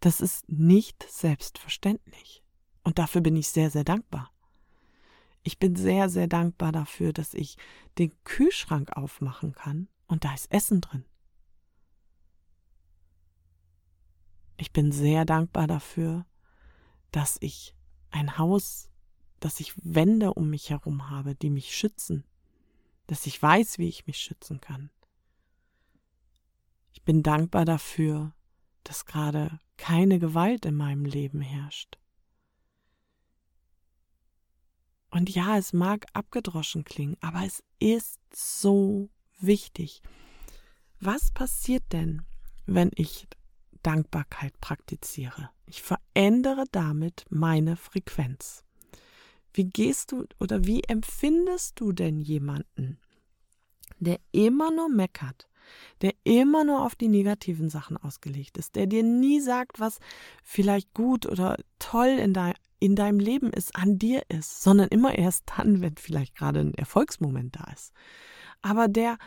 Das 0.00 0.20
ist 0.20 0.48
nicht 0.48 1.06
selbstverständlich. 1.08 2.42
Und 2.82 2.98
dafür 2.98 3.20
bin 3.20 3.36
ich 3.36 3.48
sehr, 3.48 3.70
sehr 3.70 3.84
dankbar. 3.84 4.32
Ich 5.42 5.58
bin 5.58 5.74
sehr, 5.74 6.08
sehr 6.08 6.28
dankbar 6.28 6.72
dafür, 6.72 7.12
dass 7.12 7.34
ich 7.34 7.56
den 7.98 8.12
Kühlschrank 8.24 8.96
aufmachen 8.96 9.52
kann 9.52 9.88
und 10.06 10.24
da 10.24 10.34
ist 10.34 10.50
Essen 10.52 10.80
drin. 10.80 11.04
Ich 14.56 14.72
bin 14.72 14.92
sehr 14.92 15.24
dankbar 15.24 15.66
dafür, 15.66 16.24
dass 17.10 17.36
ich 17.40 17.74
ein 18.10 18.38
Haus, 18.38 18.88
dass 19.40 19.58
ich 19.58 19.72
Wände 19.82 20.34
um 20.34 20.50
mich 20.50 20.70
herum 20.70 21.10
habe, 21.10 21.34
die 21.34 21.50
mich 21.50 21.76
schützen, 21.76 22.24
dass 23.08 23.26
ich 23.26 23.42
weiß, 23.42 23.78
wie 23.78 23.88
ich 23.88 24.06
mich 24.06 24.18
schützen 24.18 24.60
kann. 24.60 24.90
Ich 26.92 27.02
bin 27.02 27.24
dankbar 27.24 27.64
dafür, 27.64 28.32
dass 28.84 29.06
gerade 29.06 29.58
keine 29.76 30.20
Gewalt 30.20 30.64
in 30.66 30.76
meinem 30.76 31.04
Leben 31.04 31.40
herrscht. 31.40 31.98
Und 35.12 35.28
ja, 35.28 35.58
es 35.58 35.74
mag 35.74 36.06
abgedroschen 36.14 36.84
klingen, 36.84 37.18
aber 37.20 37.44
es 37.44 37.62
ist 37.78 38.18
so 38.34 39.10
wichtig. 39.38 40.02
Was 41.00 41.30
passiert 41.30 41.84
denn, 41.92 42.22
wenn 42.64 42.90
ich 42.94 43.28
Dankbarkeit 43.82 44.58
praktiziere? 44.62 45.50
Ich 45.66 45.82
verändere 45.82 46.64
damit 46.72 47.26
meine 47.28 47.76
Frequenz. 47.76 48.64
Wie 49.52 49.64
gehst 49.64 50.12
du 50.12 50.24
oder 50.40 50.64
wie 50.64 50.82
empfindest 50.84 51.78
du 51.78 51.92
denn 51.92 52.22
jemanden, 52.22 52.98
der 53.98 54.18
immer 54.30 54.70
nur 54.70 54.88
meckert, 54.88 55.46
der 56.00 56.14
immer 56.24 56.64
nur 56.64 56.86
auf 56.86 56.94
die 56.94 57.08
negativen 57.08 57.68
Sachen 57.68 57.98
ausgelegt 57.98 58.56
ist, 58.56 58.76
der 58.76 58.86
dir 58.86 59.02
nie 59.02 59.40
sagt, 59.40 59.78
was 59.78 59.98
vielleicht 60.42 60.94
gut 60.94 61.26
oder 61.26 61.58
toll 61.78 62.08
in, 62.08 62.32
dein, 62.32 62.54
in 62.82 62.96
deinem 62.96 63.20
Leben 63.20 63.52
ist, 63.52 63.76
an 63.76 63.96
dir 63.96 64.24
ist, 64.28 64.60
sondern 64.62 64.88
immer 64.88 65.16
erst 65.16 65.44
dann, 65.56 65.80
wenn 65.80 65.96
vielleicht 65.96 66.34
gerade 66.34 66.58
ein 66.58 66.74
Erfolgsmoment 66.74 67.54
da 67.54 67.70
ist. 67.72 67.92
Aber 68.60 68.88
der 68.88 69.18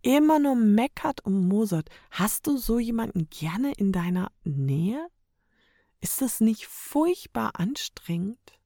immer 0.00 0.38
nur 0.38 0.54
meckert 0.54 1.20
und 1.20 1.46
mosert. 1.46 1.90
Hast 2.10 2.46
du 2.46 2.56
so 2.56 2.78
jemanden 2.78 3.28
gerne 3.28 3.72
in 3.72 3.92
deiner 3.92 4.32
Nähe? 4.44 5.06
Ist 6.00 6.22
das 6.22 6.40
nicht 6.40 6.66
furchtbar 6.66 7.60
anstrengend? 7.60 8.58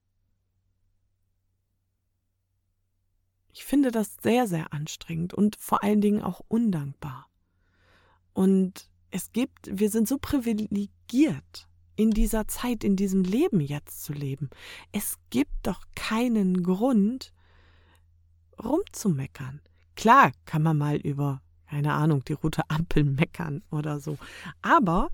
Ich 3.53 3.65
finde 3.65 3.91
das 3.91 4.17
sehr, 4.23 4.47
sehr 4.47 4.73
anstrengend 4.73 5.35
und 5.35 5.57
vor 5.57 5.83
allen 5.83 6.01
Dingen 6.01 6.23
auch 6.23 6.41
undankbar. 6.47 7.29
Und 8.33 8.89
es 9.11 9.33
gibt, 9.33 9.69
wir 9.71 9.91
sind 9.91 10.07
so 10.07 10.19
privilegiert, 10.19 11.69
in 11.97 12.11
dieser 12.11 12.49
Zeit, 12.49 12.85
in 12.85 12.97
diesem 12.97 13.25
Leben 13.25 13.61
jetzt 13.61 14.03
zu 14.05 14.13
leben. 14.13 14.51
Es 14.93 15.19
gibt 15.31 15.53
doch 15.63 15.83
keinen 15.95 16.63
Grund, 16.63 17.33
rumzumeckern. 18.63 19.61
Klar 19.97 20.33
kann 20.45 20.63
man 20.63 20.79
mal 20.79 20.97
über, 20.97 21.43
keine 21.67 21.93
Ahnung, 21.93 22.25
die 22.25 22.33
rote 22.33 22.69
Ampel 22.69 23.05
meckern 23.05 23.63
oder 23.71 24.01
so. 24.01 24.19
Aber 24.63 25.11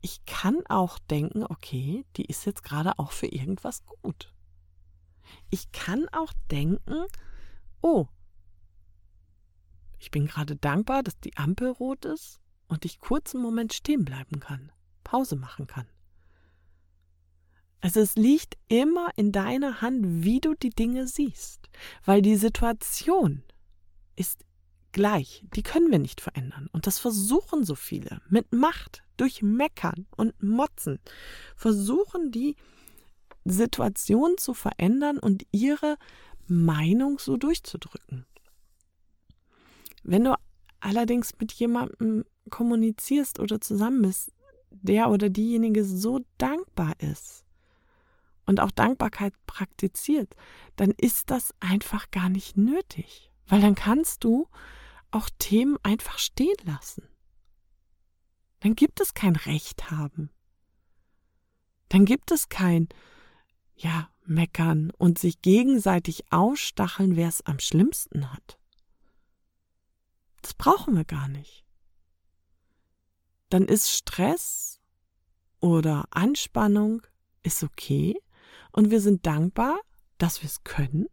ich 0.00 0.24
kann 0.24 0.64
auch 0.68 0.98
denken, 0.98 1.44
okay, 1.44 2.04
die 2.16 2.26
ist 2.26 2.46
jetzt 2.46 2.62
gerade 2.62 2.98
auch 2.98 3.12
für 3.12 3.26
irgendwas 3.26 3.84
gut. 3.86 4.32
Ich 5.50 5.72
kann 5.72 6.08
auch 6.12 6.32
denken, 6.50 7.06
oh, 7.80 8.06
ich 9.98 10.10
bin 10.10 10.26
gerade 10.26 10.54
dankbar, 10.54 11.02
dass 11.02 11.18
die 11.18 11.36
Ampel 11.36 11.70
rot 11.70 12.04
ist 12.04 12.40
und 12.68 12.84
ich 12.84 13.00
kurz 13.00 13.34
einen 13.34 13.42
Moment 13.42 13.72
stehen 13.72 14.04
bleiben 14.04 14.38
kann. 14.38 14.70
Pause 15.06 15.36
machen 15.36 15.68
kann. 15.68 15.86
Also 17.80 18.00
es 18.00 18.16
liegt 18.16 18.56
immer 18.66 19.10
in 19.14 19.30
deiner 19.30 19.80
Hand, 19.80 20.24
wie 20.24 20.40
du 20.40 20.54
die 20.54 20.70
Dinge 20.70 21.06
siehst, 21.06 21.70
weil 22.04 22.20
die 22.20 22.34
Situation 22.34 23.44
ist 24.16 24.44
gleich, 24.90 25.44
die 25.54 25.62
können 25.62 25.92
wir 25.92 26.00
nicht 26.00 26.20
verändern. 26.20 26.68
Und 26.72 26.88
das 26.88 26.98
versuchen 26.98 27.64
so 27.64 27.76
viele 27.76 28.20
mit 28.28 28.52
Macht, 28.52 29.04
durch 29.16 29.40
Meckern 29.40 30.06
und 30.16 30.42
Motzen, 30.42 30.98
versuchen 31.54 32.32
die 32.32 32.56
Situation 33.44 34.36
zu 34.36 34.52
verändern 34.52 35.18
und 35.18 35.46
ihre 35.52 35.96
Meinung 36.48 37.18
so 37.18 37.36
durchzudrücken. 37.36 38.26
Wenn 40.02 40.24
du 40.24 40.34
allerdings 40.80 41.32
mit 41.38 41.52
jemandem 41.52 42.24
kommunizierst 42.50 43.38
oder 43.38 43.60
zusammen 43.60 44.02
bist, 44.02 44.32
der 44.82 45.10
oder 45.10 45.28
diejenige 45.28 45.84
so 45.84 46.20
dankbar 46.38 46.94
ist 47.00 47.44
und 48.46 48.60
auch 48.60 48.70
Dankbarkeit 48.70 49.34
praktiziert, 49.46 50.34
dann 50.76 50.90
ist 50.90 51.30
das 51.30 51.54
einfach 51.60 52.10
gar 52.10 52.28
nicht 52.28 52.56
nötig, 52.56 53.30
weil 53.48 53.60
dann 53.60 53.74
kannst 53.74 54.24
du 54.24 54.48
auch 55.10 55.28
Themen 55.38 55.76
einfach 55.82 56.18
stehen 56.18 56.56
lassen. 56.64 57.08
Dann 58.60 58.74
gibt 58.74 59.00
es 59.00 59.14
kein 59.14 59.36
Recht 59.36 59.90
haben. 59.90 60.30
Dann 61.88 62.04
gibt 62.04 62.32
es 62.32 62.48
kein, 62.48 62.88
ja, 63.74 64.10
meckern 64.24 64.90
und 64.98 65.18
sich 65.18 65.40
gegenseitig 65.40 66.32
ausstacheln, 66.32 67.14
wer 67.14 67.28
es 67.28 67.42
am 67.42 67.60
schlimmsten 67.60 68.32
hat. 68.32 68.58
Das 70.42 70.54
brauchen 70.54 70.96
wir 70.96 71.04
gar 71.04 71.28
nicht 71.28 71.65
dann 73.48 73.66
ist 73.66 73.90
Stress 73.90 74.80
oder 75.60 76.04
Anspannung 76.10 77.02
ist 77.42 77.62
okay 77.62 78.20
und 78.72 78.90
wir 78.90 79.00
sind 79.00 79.26
dankbar, 79.26 79.78
dass 80.18 80.42
wir 80.42 80.46
es 80.46 80.64
können 80.64 81.06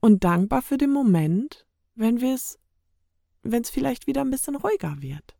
und 0.00 0.24
dankbar 0.24 0.62
für 0.62 0.78
den 0.78 0.92
Moment, 0.92 1.66
wenn 1.94 2.20
wir 2.20 2.34
es, 2.34 2.58
wenn 3.42 3.62
es 3.62 3.70
vielleicht 3.70 4.06
wieder 4.06 4.22
ein 4.22 4.30
bisschen 4.30 4.56
ruhiger 4.56 5.00
wird. 5.00 5.36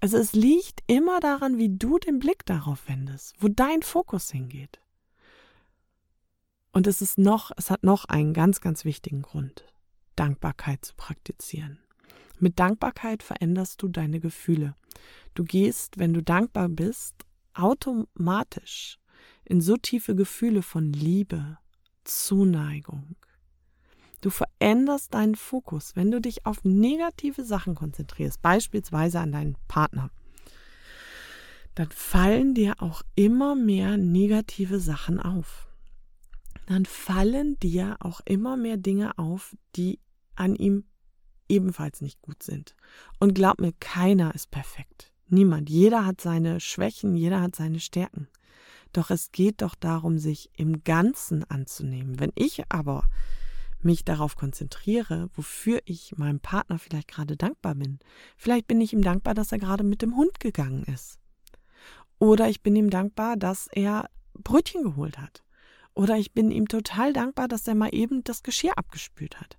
Also 0.00 0.18
es 0.18 0.32
liegt 0.34 0.82
immer 0.86 1.20
daran, 1.20 1.56
wie 1.58 1.70
du 1.70 1.98
den 1.98 2.18
Blick 2.18 2.44
darauf 2.44 2.88
wendest, 2.88 3.34
wo 3.40 3.48
dein 3.48 3.82
Fokus 3.82 4.30
hingeht. 4.30 4.80
Und 6.72 6.86
es 6.86 7.00
ist 7.00 7.16
noch, 7.16 7.50
es 7.56 7.70
hat 7.70 7.82
noch 7.82 8.04
einen 8.04 8.34
ganz, 8.34 8.60
ganz 8.60 8.84
wichtigen 8.84 9.22
Grund, 9.22 9.64
Dankbarkeit 10.14 10.84
zu 10.84 10.94
praktizieren. 10.94 11.78
Mit 12.38 12.58
Dankbarkeit 12.58 13.22
veränderst 13.22 13.82
du 13.82 13.88
deine 13.88 14.20
Gefühle. 14.20 14.74
Du 15.34 15.44
gehst, 15.44 15.98
wenn 15.98 16.12
du 16.12 16.22
dankbar 16.22 16.68
bist, 16.68 17.14
automatisch 17.54 18.98
in 19.44 19.60
so 19.60 19.76
tiefe 19.76 20.14
Gefühle 20.14 20.62
von 20.62 20.92
Liebe, 20.92 21.58
Zuneigung. 22.04 23.16
Du 24.20 24.30
veränderst 24.30 25.14
deinen 25.14 25.34
Fokus, 25.34 25.94
wenn 25.94 26.10
du 26.10 26.20
dich 26.20 26.46
auf 26.46 26.64
negative 26.64 27.44
Sachen 27.44 27.74
konzentrierst, 27.74 28.42
beispielsweise 28.42 29.20
an 29.20 29.32
deinen 29.32 29.56
Partner. 29.68 30.10
Dann 31.74 31.90
fallen 31.90 32.54
dir 32.54 32.82
auch 32.82 33.02
immer 33.14 33.54
mehr 33.54 33.98
negative 33.98 34.80
Sachen 34.80 35.20
auf. 35.20 35.68
Dann 36.66 36.86
fallen 36.86 37.58
dir 37.60 37.96
auch 38.00 38.20
immer 38.24 38.56
mehr 38.56 38.78
Dinge 38.78 39.18
auf, 39.18 39.54
die 39.76 40.00
an 40.34 40.56
ihm 40.56 40.84
ebenfalls 41.48 42.00
nicht 42.00 42.20
gut 42.22 42.42
sind. 42.42 42.74
Und 43.18 43.34
glaub 43.34 43.60
mir, 43.60 43.72
keiner 43.80 44.34
ist 44.34 44.50
perfekt. 44.50 45.12
Niemand. 45.28 45.68
Jeder 45.70 46.06
hat 46.06 46.20
seine 46.20 46.60
Schwächen, 46.60 47.16
jeder 47.16 47.40
hat 47.40 47.56
seine 47.56 47.80
Stärken. 47.80 48.28
Doch 48.92 49.10
es 49.10 49.32
geht 49.32 49.62
doch 49.62 49.74
darum, 49.74 50.18
sich 50.18 50.50
im 50.56 50.84
Ganzen 50.84 51.44
anzunehmen. 51.44 52.20
Wenn 52.20 52.32
ich 52.34 52.62
aber 52.70 53.04
mich 53.82 54.04
darauf 54.04 54.36
konzentriere, 54.36 55.28
wofür 55.34 55.80
ich 55.84 56.16
meinem 56.16 56.40
Partner 56.40 56.78
vielleicht 56.78 57.08
gerade 57.08 57.36
dankbar 57.36 57.74
bin. 57.74 57.98
Vielleicht 58.36 58.66
bin 58.66 58.80
ich 58.80 58.92
ihm 58.92 59.02
dankbar, 59.02 59.34
dass 59.34 59.52
er 59.52 59.58
gerade 59.58 59.84
mit 59.84 60.02
dem 60.02 60.16
Hund 60.16 60.40
gegangen 60.40 60.84
ist. 60.84 61.18
Oder 62.18 62.48
ich 62.48 62.62
bin 62.62 62.74
ihm 62.76 62.90
dankbar, 62.90 63.36
dass 63.36 63.68
er 63.72 64.08
Brötchen 64.34 64.82
geholt 64.82 65.18
hat. 65.18 65.44
Oder 65.94 66.16
ich 66.16 66.32
bin 66.32 66.50
ihm 66.50 66.68
total 66.68 67.12
dankbar, 67.12 67.48
dass 67.48 67.66
er 67.66 67.74
mal 67.74 67.94
eben 67.94 68.22
das 68.24 68.42
Geschirr 68.42 68.76
abgespült 68.76 69.40
hat. 69.40 69.58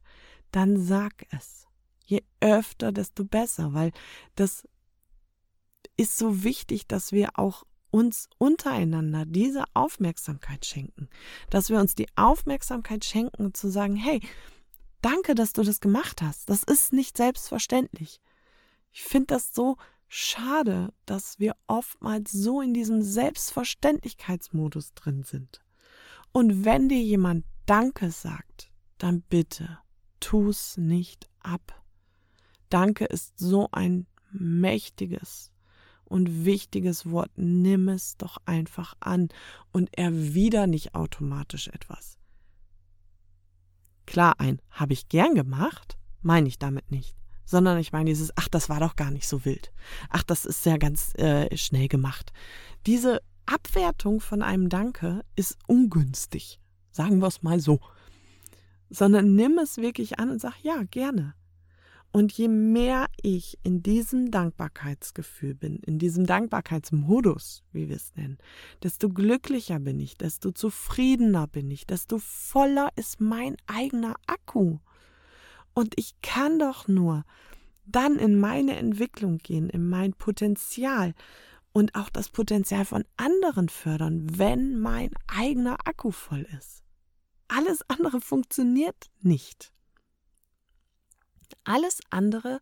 Dann 0.51 0.79
sag 0.79 1.25
es. 1.31 1.66
Je 2.07 2.23
öfter, 2.39 2.91
desto 2.91 3.23
besser, 3.25 3.73
weil 3.73 3.91
das 4.35 4.67
ist 5.97 6.17
so 6.17 6.43
wichtig, 6.43 6.87
dass 6.87 7.11
wir 7.11 7.37
auch 7.37 7.63
uns 7.91 8.27
untereinander 8.37 9.25
diese 9.25 9.65
Aufmerksamkeit 9.73 10.65
schenken, 10.65 11.09
dass 11.49 11.69
wir 11.69 11.79
uns 11.79 11.95
die 11.95 12.07
Aufmerksamkeit 12.15 13.05
schenken 13.05 13.53
zu 13.53 13.69
sagen, 13.69 13.95
hey, 13.95 14.21
danke, 15.01 15.35
dass 15.35 15.53
du 15.53 15.63
das 15.63 15.79
gemacht 15.79 16.21
hast. 16.21 16.49
Das 16.49 16.63
ist 16.63 16.93
nicht 16.93 17.17
selbstverständlich. 17.17 18.21
Ich 18.91 19.03
finde 19.03 19.27
das 19.27 19.53
so 19.53 19.77
schade, 20.07 20.93
dass 21.05 21.39
wir 21.39 21.55
oftmals 21.67 22.31
so 22.31 22.61
in 22.61 22.73
diesem 22.73 23.01
Selbstverständlichkeitsmodus 23.01 24.93
drin 24.93 25.23
sind. 25.23 25.61
Und 26.31 26.65
wenn 26.65 26.89
dir 26.89 27.01
jemand 27.01 27.45
Danke 27.65 28.11
sagt, 28.11 28.71
dann 28.97 29.21
bitte 29.21 29.79
tu's 30.19 30.77
nicht 30.77 31.29
ab. 31.39 31.83
Danke 32.69 33.05
ist 33.05 33.37
so 33.39 33.69
ein 33.71 34.07
mächtiges, 34.31 35.51
und 36.09 36.45
wichtiges 36.45 37.09
Wort, 37.09 37.31
nimm 37.35 37.89
es 37.89 38.17
doch 38.17 38.37
einfach 38.45 38.95
an 38.99 39.29
und 39.71 39.95
erwider 39.97 40.67
nicht 40.67 40.95
automatisch 40.95 41.67
etwas. 41.67 42.17
Klar, 44.05 44.35
ein 44.39 44.61
habe 44.71 44.93
ich 44.93 45.09
gern 45.09 45.35
gemacht, 45.35 45.97
meine 46.21 46.47
ich 46.47 46.59
damit 46.59 46.91
nicht, 46.91 47.15
sondern 47.45 47.77
ich 47.77 47.91
meine 47.91 48.09
dieses, 48.09 48.31
ach, 48.35 48.47
das 48.47 48.69
war 48.69 48.79
doch 48.79 48.95
gar 48.95 49.11
nicht 49.11 49.27
so 49.27 49.43
wild. 49.43 49.71
Ach, 50.09 50.23
das 50.23 50.45
ist 50.45 50.65
ja 50.65 50.77
ganz 50.77 51.13
äh, 51.15 51.55
schnell 51.57 51.87
gemacht. 51.87 52.31
Diese 52.85 53.21
Abwertung 53.45 54.21
von 54.21 54.41
einem 54.41 54.69
Danke 54.69 55.23
ist 55.35 55.57
ungünstig, 55.67 56.59
sagen 56.91 57.19
wir 57.19 57.27
es 57.27 57.43
mal 57.43 57.59
so. 57.59 57.79
Sondern 58.89 59.35
nimm 59.35 59.57
es 59.57 59.77
wirklich 59.77 60.19
an 60.19 60.31
und 60.31 60.39
sag, 60.39 60.53
ja, 60.63 60.83
gerne. 60.83 61.33
Und 62.17 62.33
je 62.33 62.47
mehr 62.47 63.11
ich 63.21 63.59
in 63.61 63.83
diesem 63.83 64.31
Dankbarkeitsgefühl 64.31 65.53
bin, 65.53 65.75
in 65.85 65.99
diesem 65.99 66.25
Dankbarkeitsmodus, 66.25 67.61
wie 67.73 67.89
wir 67.89 67.95
es 67.95 68.15
nennen, 68.15 68.39
desto 68.81 69.09
glücklicher 69.09 69.77
bin 69.77 69.99
ich, 69.99 70.17
desto 70.17 70.49
zufriedener 70.49 71.45
bin 71.45 71.69
ich, 71.69 71.85
desto 71.85 72.17
voller 72.17 72.89
ist 72.95 73.21
mein 73.21 73.55
eigener 73.67 74.15
Akku. 74.25 74.79
Und 75.75 75.93
ich 75.95 76.19
kann 76.23 76.57
doch 76.57 76.87
nur 76.87 77.23
dann 77.85 78.17
in 78.17 78.39
meine 78.39 78.77
Entwicklung 78.77 79.37
gehen, 79.37 79.69
in 79.69 79.87
mein 79.87 80.13
Potenzial 80.13 81.13
und 81.71 81.93
auch 81.93 82.09
das 82.09 82.29
Potenzial 82.29 82.85
von 82.85 83.05
anderen 83.17 83.69
fördern, 83.69 84.25
wenn 84.39 84.79
mein 84.79 85.11
eigener 85.27 85.77
Akku 85.85 86.09
voll 86.09 86.47
ist. 86.57 86.81
Alles 87.47 87.87
andere 87.87 88.21
funktioniert 88.21 89.11
nicht. 89.21 89.71
Alles 91.67 91.99
andere 92.09 92.61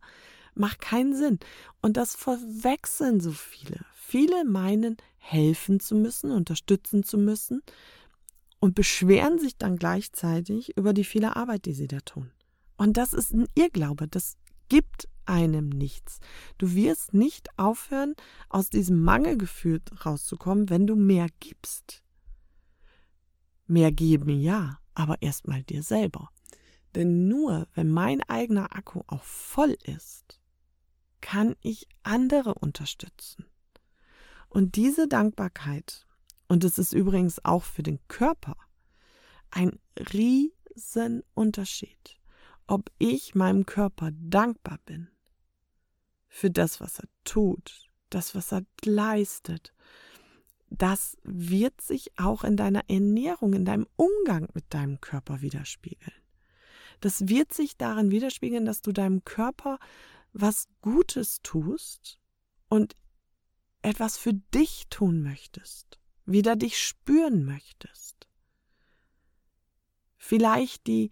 macht 0.54 0.80
keinen 0.80 1.14
Sinn. 1.14 1.38
Und 1.80 1.96
das 1.96 2.14
verwechseln 2.14 3.20
so 3.20 3.32
viele. 3.32 3.84
Viele 3.94 4.44
meinen, 4.44 4.96
helfen 5.18 5.80
zu 5.80 5.94
müssen, 5.94 6.30
unterstützen 6.30 7.02
zu 7.02 7.18
müssen 7.18 7.62
und 8.58 8.74
beschweren 8.74 9.38
sich 9.38 9.56
dann 9.56 9.76
gleichzeitig 9.76 10.76
über 10.76 10.92
die 10.92 11.04
viele 11.04 11.36
Arbeit, 11.36 11.66
die 11.66 11.72
sie 11.72 11.88
da 11.88 12.00
tun. 12.00 12.30
Und 12.76 12.96
das 12.96 13.12
ist 13.12 13.32
ein 13.32 13.46
Irrglaube. 13.54 14.08
Das 14.08 14.36
gibt 14.68 15.08
einem 15.24 15.68
nichts. 15.68 16.18
Du 16.58 16.74
wirst 16.74 17.14
nicht 17.14 17.48
aufhören, 17.58 18.14
aus 18.48 18.70
diesem 18.70 19.02
Mangelgefühl 19.02 19.80
rauszukommen, 20.04 20.70
wenn 20.70 20.86
du 20.86 20.96
mehr 20.96 21.28
gibst. 21.40 22.02
Mehr 23.66 23.90
geben, 23.92 24.40
ja, 24.40 24.78
aber 24.94 25.20
erstmal 25.20 25.62
dir 25.64 25.82
selber. 25.82 26.30
Denn 26.96 27.28
nur 27.28 27.68
wenn 27.74 27.90
mein 27.90 28.22
eigener 28.22 28.74
Akku 28.74 29.02
auch 29.06 29.22
voll 29.22 29.76
ist, 29.84 30.40
kann 31.20 31.54
ich 31.60 31.86
andere 32.02 32.54
unterstützen. 32.54 33.44
Und 34.48 34.76
diese 34.76 35.06
Dankbarkeit, 35.06 36.06
und 36.48 36.64
es 36.64 36.78
ist 36.78 36.94
übrigens 36.94 37.44
auch 37.44 37.64
für 37.64 37.82
den 37.82 37.98
Körper 38.08 38.56
ein 39.50 39.78
Riesenunterschied, 39.98 42.18
ob 42.66 42.90
ich 42.96 43.34
meinem 43.34 43.66
Körper 43.66 44.12
dankbar 44.12 44.78
bin 44.86 45.10
für 46.28 46.50
das, 46.50 46.80
was 46.80 46.98
er 46.98 47.08
tut, 47.24 47.90
das, 48.08 48.34
was 48.34 48.52
er 48.52 48.62
leistet, 48.82 49.74
das 50.70 51.18
wird 51.24 51.78
sich 51.82 52.18
auch 52.18 52.42
in 52.42 52.56
deiner 52.56 52.88
Ernährung, 52.88 53.52
in 53.52 53.66
deinem 53.66 53.86
Umgang 53.96 54.48
mit 54.54 54.72
deinem 54.72 55.02
Körper 55.02 55.42
widerspiegeln. 55.42 56.14
Das 57.00 57.28
wird 57.28 57.52
sich 57.52 57.76
darin 57.76 58.10
widerspiegeln, 58.10 58.64
dass 58.64 58.82
du 58.82 58.92
deinem 58.92 59.24
Körper 59.24 59.78
was 60.32 60.68
Gutes 60.82 61.40
tust 61.42 62.18
und 62.68 62.94
etwas 63.82 64.18
für 64.18 64.34
dich 64.34 64.84
tun 64.90 65.22
möchtest, 65.22 66.00
wieder 66.24 66.56
dich 66.56 66.78
spüren 66.78 67.44
möchtest. 67.44 68.26
Vielleicht 70.16 70.86
die 70.86 71.10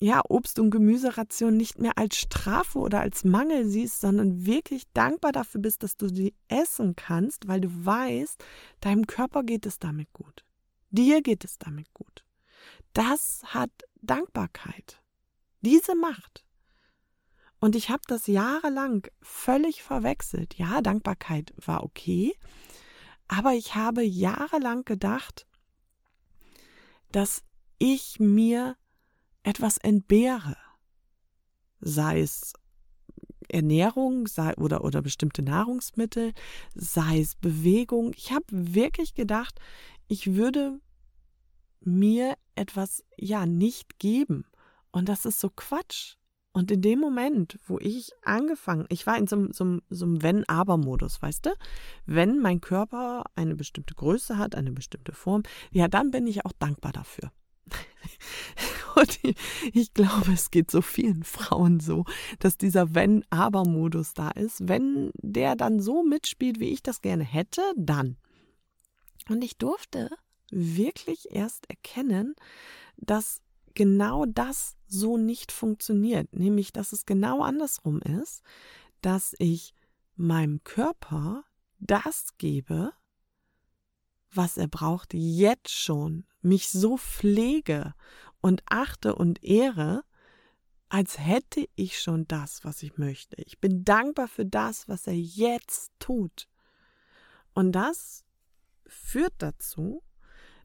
ja, 0.00 0.20
Obst- 0.28 0.58
und 0.58 0.70
Gemüseration 0.70 1.56
nicht 1.56 1.78
mehr 1.78 1.96
als 1.96 2.16
Strafe 2.16 2.80
oder 2.80 3.00
als 3.00 3.22
Mangel 3.22 3.68
siehst, 3.68 4.00
sondern 4.00 4.44
wirklich 4.44 4.82
dankbar 4.94 5.30
dafür 5.30 5.60
bist, 5.60 5.84
dass 5.84 5.96
du 5.96 6.08
sie 6.08 6.34
essen 6.48 6.96
kannst, 6.96 7.46
weil 7.46 7.60
du 7.60 7.68
weißt, 7.70 8.42
deinem 8.80 9.06
Körper 9.06 9.44
geht 9.44 9.64
es 9.64 9.78
damit 9.78 10.12
gut. 10.12 10.44
Dir 10.90 11.22
geht 11.22 11.44
es 11.44 11.56
damit 11.56 11.94
gut. 11.94 12.24
Das 12.94 13.42
hat 13.44 13.70
Dankbarkeit. 14.00 15.01
Diese 15.62 15.94
Macht. 15.94 16.44
Und 17.58 17.76
ich 17.76 17.90
habe 17.90 18.02
das 18.08 18.26
jahrelang 18.26 19.06
völlig 19.22 19.82
verwechselt. 19.82 20.58
Ja, 20.58 20.80
Dankbarkeit 20.80 21.54
war 21.56 21.84
okay, 21.84 22.34
aber 23.28 23.54
ich 23.54 23.74
habe 23.74 24.02
jahrelang 24.02 24.84
gedacht, 24.84 25.46
dass 27.12 27.44
ich 27.78 28.18
mir 28.18 28.76
etwas 29.42 29.78
entbehre. 29.78 30.56
Sei 31.80 32.20
es 32.20 32.52
Ernährung 33.48 34.26
sei, 34.26 34.54
oder, 34.56 34.82
oder 34.84 35.02
bestimmte 35.02 35.42
Nahrungsmittel, 35.42 36.32
sei 36.74 37.20
es 37.20 37.34
Bewegung. 37.36 38.12
Ich 38.16 38.32
habe 38.32 38.44
wirklich 38.50 39.14
gedacht, 39.14 39.60
ich 40.08 40.34
würde 40.34 40.80
mir 41.80 42.36
etwas 42.54 43.04
ja 43.16 43.46
nicht 43.46 43.98
geben. 43.98 44.44
Und 44.92 45.08
das 45.08 45.24
ist 45.24 45.40
so 45.40 45.50
Quatsch. 45.50 46.16
Und 46.52 46.70
in 46.70 46.82
dem 46.82 47.00
Moment, 47.00 47.58
wo 47.66 47.78
ich 47.78 48.10
angefangen, 48.24 48.84
ich 48.90 49.06
war 49.06 49.16
in 49.16 49.26
so, 49.26 49.50
so, 49.52 49.78
so 49.88 50.04
einem 50.04 50.22
Wenn-Aber-Modus, 50.22 51.22
weißt 51.22 51.46
du? 51.46 51.50
Wenn 52.04 52.40
mein 52.40 52.60
Körper 52.60 53.24
eine 53.34 53.56
bestimmte 53.56 53.94
Größe 53.94 54.36
hat, 54.36 54.54
eine 54.54 54.70
bestimmte 54.70 55.12
Form, 55.12 55.44
ja, 55.70 55.88
dann 55.88 56.10
bin 56.10 56.26
ich 56.26 56.44
auch 56.44 56.52
dankbar 56.52 56.92
dafür. 56.92 57.32
Und 58.94 59.18
ich 59.72 59.94
glaube, 59.94 60.32
es 60.32 60.50
geht 60.50 60.70
so 60.70 60.82
vielen 60.82 61.24
Frauen 61.24 61.80
so, 61.80 62.04
dass 62.38 62.58
dieser 62.58 62.94
Wenn-Aber-Modus 62.94 64.12
da 64.12 64.28
ist. 64.30 64.68
Wenn 64.68 65.10
der 65.14 65.56
dann 65.56 65.80
so 65.80 66.02
mitspielt, 66.02 66.60
wie 66.60 66.68
ich 66.68 66.82
das 66.82 67.00
gerne 67.00 67.24
hätte, 67.24 67.62
dann. 67.76 68.18
Und 69.30 69.42
ich 69.42 69.56
durfte 69.56 70.10
wirklich 70.50 71.30
erst 71.30 71.70
erkennen, 71.70 72.34
dass 72.98 73.40
genau 73.74 74.26
das 74.26 74.76
so 74.92 75.16
nicht 75.16 75.52
funktioniert, 75.52 76.34
nämlich 76.34 76.72
dass 76.72 76.92
es 76.92 77.06
genau 77.06 77.42
andersrum 77.42 78.00
ist, 78.00 78.42
dass 79.00 79.34
ich 79.38 79.74
meinem 80.16 80.62
Körper 80.64 81.44
das 81.78 82.36
gebe, 82.38 82.92
was 84.30 84.56
er 84.56 84.68
braucht, 84.68 85.14
jetzt 85.14 85.70
schon, 85.70 86.26
mich 86.40 86.70
so 86.70 86.96
pflege 86.96 87.94
und 88.40 88.62
achte 88.66 89.14
und 89.14 89.42
ehre, 89.42 90.04
als 90.88 91.18
hätte 91.18 91.66
ich 91.74 92.00
schon 92.00 92.26
das, 92.28 92.64
was 92.64 92.82
ich 92.82 92.98
möchte. 92.98 93.40
Ich 93.42 93.58
bin 93.60 93.84
dankbar 93.84 94.28
für 94.28 94.44
das, 94.44 94.88
was 94.88 95.06
er 95.06 95.16
jetzt 95.16 95.90
tut. 95.98 96.48
Und 97.54 97.72
das 97.72 98.24
führt 98.86 99.34
dazu, 99.38 100.02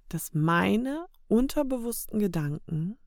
dass 0.10 0.34
meine 0.34 1.08
unterbewussten 1.28 2.20
Gedanken 2.20 2.98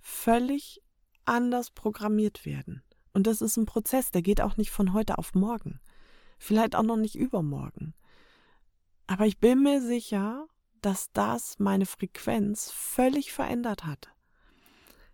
völlig 0.00 0.82
anders 1.24 1.70
programmiert 1.70 2.44
werden. 2.46 2.82
Und 3.12 3.26
das 3.26 3.40
ist 3.40 3.56
ein 3.56 3.66
Prozess, 3.66 4.10
der 4.10 4.22
geht 4.22 4.40
auch 4.40 4.56
nicht 4.56 4.70
von 4.70 4.92
heute 4.92 5.18
auf 5.18 5.34
morgen. 5.34 5.80
Vielleicht 6.38 6.76
auch 6.76 6.82
noch 6.82 6.96
nicht 6.96 7.16
übermorgen. 7.16 7.94
Aber 9.06 9.26
ich 9.26 9.38
bin 9.38 9.62
mir 9.62 9.82
sicher, 9.82 10.46
dass 10.80 11.10
das 11.12 11.58
meine 11.58 11.86
Frequenz 11.86 12.70
völlig 12.70 13.32
verändert 13.32 13.84
hat. 13.84 14.08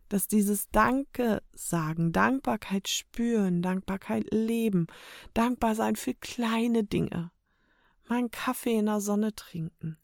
Dass 0.09 0.29
dieses 0.29 0.69
Danke 0.71 1.43
sagen, 1.53 2.13
Dankbarkeit 2.13 2.89
spüren, 2.89 3.63
Dankbarkeit 3.63 4.33
leben, 4.33 4.87
dankbar 5.35 5.75
sein 5.75 5.97
für 5.97 6.15
kleine 6.15 6.85
Dinge, 6.85 7.33
mal 8.09 8.29
Kaffee 8.29 8.79
in 8.79 8.87
der 8.87 9.01
Sonne 9.01 9.35
trinken 9.35 9.99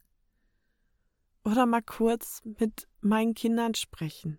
oder 1.45 1.67
mal 1.67 1.83
kurz 1.83 2.43
mit 2.45 2.89
meinen 3.01 3.35
Kindern 3.35 3.75
sprechen, 3.75 4.39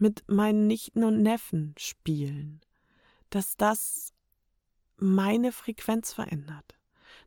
mit 0.00 0.24
meinen 0.28 0.66
Nichten 0.66 1.04
und 1.04 1.22
Neffen 1.22 1.74
spielen, 1.78 2.60
dass 3.30 3.56
das 3.56 4.12
meine 4.96 5.52
Frequenz 5.52 6.12
verändert, 6.12 6.78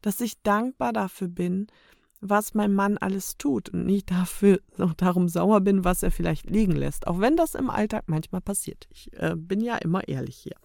dass 0.01 0.21
ich 0.21 0.41
dankbar 0.41 0.93
dafür 0.93 1.27
bin, 1.27 1.67
was 2.21 2.53
mein 2.53 2.73
Mann 2.73 2.97
alles 2.99 3.37
tut 3.37 3.69
und 3.69 3.85
nicht 3.85 4.11
dafür 4.11 4.61
darum 4.97 5.27
sauer 5.27 5.61
bin, 5.61 5.83
was 5.83 6.03
er 6.03 6.11
vielleicht 6.11 6.49
liegen 6.49 6.75
lässt, 6.75 7.07
auch 7.07 7.19
wenn 7.19 7.35
das 7.35 7.55
im 7.55 7.69
Alltag 7.69 8.03
manchmal 8.07 8.41
passiert. 8.41 8.87
Ich 8.91 9.11
äh, 9.13 9.35
bin 9.35 9.59
ja 9.59 9.77
immer 9.77 10.07
ehrlich 10.07 10.37
hier. 10.37 10.55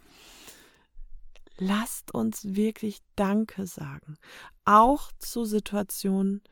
Lasst 1.58 2.12
uns 2.12 2.54
wirklich 2.54 3.00
Danke 3.16 3.66
sagen, 3.66 4.18
auch 4.66 5.10
zu 5.18 5.46
Situationen, 5.46 6.42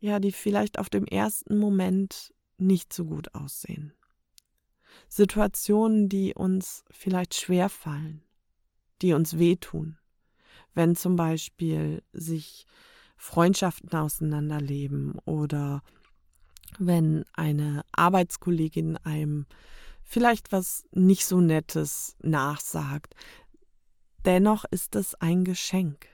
ja, 0.00 0.18
die 0.18 0.32
vielleicht 0.32 0.80
auf 0.80 0.90
dem 0.90 1.04
ersten 1.04 1.58
Moment 1.58 2.34
nicht 2.58 2.92
so 2.92 3.04
gut 3.04 3.34
aussehen. 3.34 3.92
Situationen, 5.10 6.08
die 6.08 6.34
uns 6.34 6.84
vielleicht 6.90 7.34
schwer 7.34 7.68
fallen, 7.68 8.22
die 9.02 9.12
uns 9.12 9.38
wehtun. 9.38 9.98
Wenn 10.72 10.94
zum 10.94 11.16
Beispiel 11.16 12.02
sich 12.12 12.64
Freundschaften 13.16 13.90
auseinanderleben 13.90 15.18
oder 15.24 15.82
wenn 16.78 17.24
eine 17.34 17.82
Arbeitskollegin 17.92 18.96
einem 18.98 19.46
vielleicht 20.02 20.52
was 20.52 20.84
nicht 20.92 21.26
so 21.26 21.40
Nettes 21.40 22.16
nachsagt. 22.22 23.14
Dennoch 24.24 24.64
ist 24.70 24.96
es 24.96 25.14
ein 25.16 25.44
Geschenk. 25.44 26.09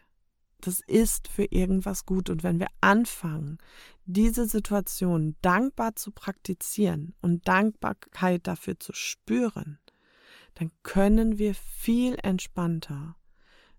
Das 0.67 0.81
ist 0.81 1.29
für 1.29 1.45
irgendwas 1.45 2.07
gut. 2.07 2.29
Und 2.29 2.43
wenn 2.43 2.59
wir 2.59 2.67
anfangen, 2.81 3.59
diese 4.05 4.47
Situation 4.47 5.37
dankbar 5.41 5.95
zu 5.95 6.11
praktizieren 6.11 7.15
und 7.21 7.47
Dankbarkeit 7.47 8.49
dafür 8.49 8.81
zu 8.81 8.93
spüren, 8.93 9.79
dann 10.55 10.73
können 10.83 11.39
wir 11.39 11.55
viel 11.55 12.17
entspannter 12.21 13.15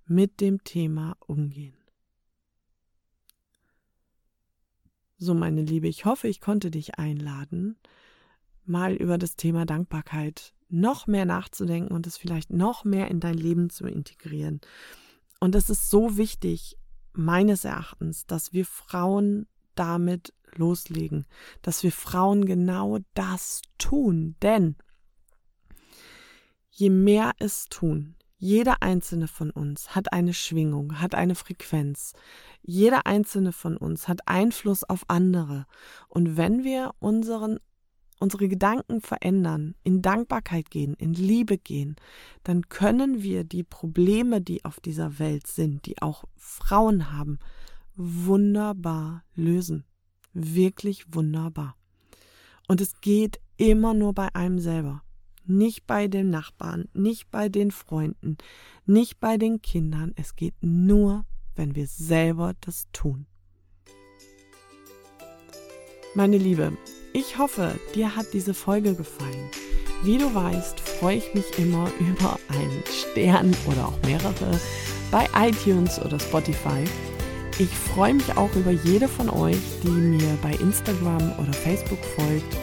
mit 0.06 0.39
dem 0.39 0.63
Thema 0.63 1.17
umgehen. 1.19 1.76
So, 5.17 5.34
meine 5.34 5.63
Liebe, 5.63 5.89
ich 5.89 6.06
hoffe, 6.06 6.30
ich 6.30 6.39
konnte 6.39 6.71
dich 6.71 6.97
einladen, 6.97 7.78
mal 8.63 8.93
über 8.93 9.17
das 9.17 9.36
Thema 9.36 9.65
Dankbarkeit 9.65 10.54
noch 10.69 11.06
mehr 11.06 11.26
nachzudenken 11.26 11.93
und 11.93 12.08
es 12.08 12.15
vielleicht 12.15 12.54
noch 12.54 12.86
mehr 12.86 13.10
in 13.10 13.19
dein 13.19 13.38
Leben 13.38 13.69
zu 13.69 13.88
integrieren. 13.88 14.62
Und 15.39 15.56
es 15.56 15.69
ist 15.69 15.89
so 15.89 16.17
wichtig, 16.17 16.78
meines 17.13 17.65
Erachtens, 17.65 18.26
dass 18.26 18.54
wir 18.54 18.65
Frauen 18.65 19.47
damit 19.76 20.34
loslegen, 20.56 21.26
dass 21.62 21.84
wir 21.84 21.91
Frauen 21.91 22.45
genau 22.45 23.00
das 23.13 23.62
tun. 23.78 24.36
Denn 24.41 24.76
je 26.69 26.89
mehr 26.89 27.34
es 27.39 27.65
tun, 27.65 28.15
jeder 28.39 28.84
einzelne 28.84 29.28
von 29.28 29.50
uns 29.50 29.95
hat 29.95 30.13
eine 30.13 30.34
Schwingung, 30.34 31.00
hat 31.00 31.15
eine 31.15 31.34
Frequenz. 31.34 32.13
Jeder 32.62 33.08
einzelne 33.08 33.52
von 33.52 33.78
uns 33.78 34.08
hat 34.08 34.28
Einfluss 34.28 34.84
auf 34.84 35.06
andere. 35.08 35.65
Und 36.08 36.38
wenn 36.38 36.63
wir 36.63 36.91
unseren, 37.00 37.60
unsere 38.19 38.47
Gedanken 38.47 39.01
verändern, 39.01 39.75
in 39.84 40.01
Dankbarkeit 40.01 40.69
gehen, 40.71 40.93
in 40.95 41.13
Liebe 41.13 41.58
gehen, 41.58 41.95
dann 42.43 42.69
können 42.69 43.21
wir 43.21 43.43
die 43.43 43.63
Probleme, 43.63 44.41
die 44.41 44.65
auf 44.65 44.80
dieser 44.80 45.19
Welt 45.19 45.47
sind, 45.47 45.86
die 45.86 46.01
auch 46.01 46.23
Frauen 46.36 47.12
haben, 47.12 47.39
wunderbar 47.95 49.23
lösen. 49.36 49.86
Wirklich 50.34 51.06
wunderbar. 51.13 51.75
Und 52.67 52.82
es 52.82 53.01
geht 53.01 53.39
immer 53.58 53.93
nur 53.93 54.13
bei 54.13 54.34
einem 54.36 54.60
selber 54.60 55.01
nicht 55.47 55.88
bei 55.88 56.08
den 56.08 56.30
Nachbarn, 56.30 56.89
nicht 56.93 57.32
bei 57.32 57.49
den 57.49 57.71
Freunden, 57.71 58.38
nicht 58.86 59.19
bei 59.19 59.38
den 59.38 59.62
Kindern. 59.62 60.13
Es 60.15 60.36
geht 60.36 60.56
nur, 60.62 61.25
wenn 61.56 61.75
wir 61.75 61.88
selber 61.88 62.53
das 62.62 62.88
tun. 62.91 63.25
Meine 66.15 66.38
Liebe, 66.38 66.75
ich 67.13 67.38
hoffe, 67.38 67.76
dir 67.96 68.15
hat 68.15 68.28
diese 68.34 68.54
Folge 68.54 68.93
gefallen. 68.93 69.50
Wie 70.04 70.17
du 70.17 70.34
weißt, 70.34 70.80
freue 70.80 71.17
ich 71.17 71.34
mich 71.34 71.58
immer 71.58 71.89
über 72.00 72.39
einen 72.50 72.84
Stern 72.91 73.56
oder 73.65 73.88
auch 73.88 74.00
mehrere 74.06 74.60
bei 75.12 75.28
iTunes 75.36 76.00
oder 76.00 76.20
Spotify. 76.20 76.84
Ich 77.60 77.70
freue 77.70 78.13
mich 78.13 78.38
auch 78.38 78.54
über 78.56 78.72
jede 78.72 79.08
von 79.08 79.30
euch, 79.30 79.58
die 79.84 79.89
mir 79.89 80.38
bei 80.43 80.54
Instagram 80.54 81.34
oder 81.39 81.54
Facebook 81.54 82.00
folgt 82.15 82.56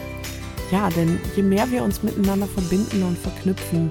ja, 0.71 0.89
denn 0.89 1.19
je 1.35 1.43
mehr 1.43 1.69
wir 1.69 1.83
uns 1.83 2.01
miteinander 2.01 2.47
verbinden 2.47 3.03
und 3.03 3.17
verknüpfen, 3.17 3.89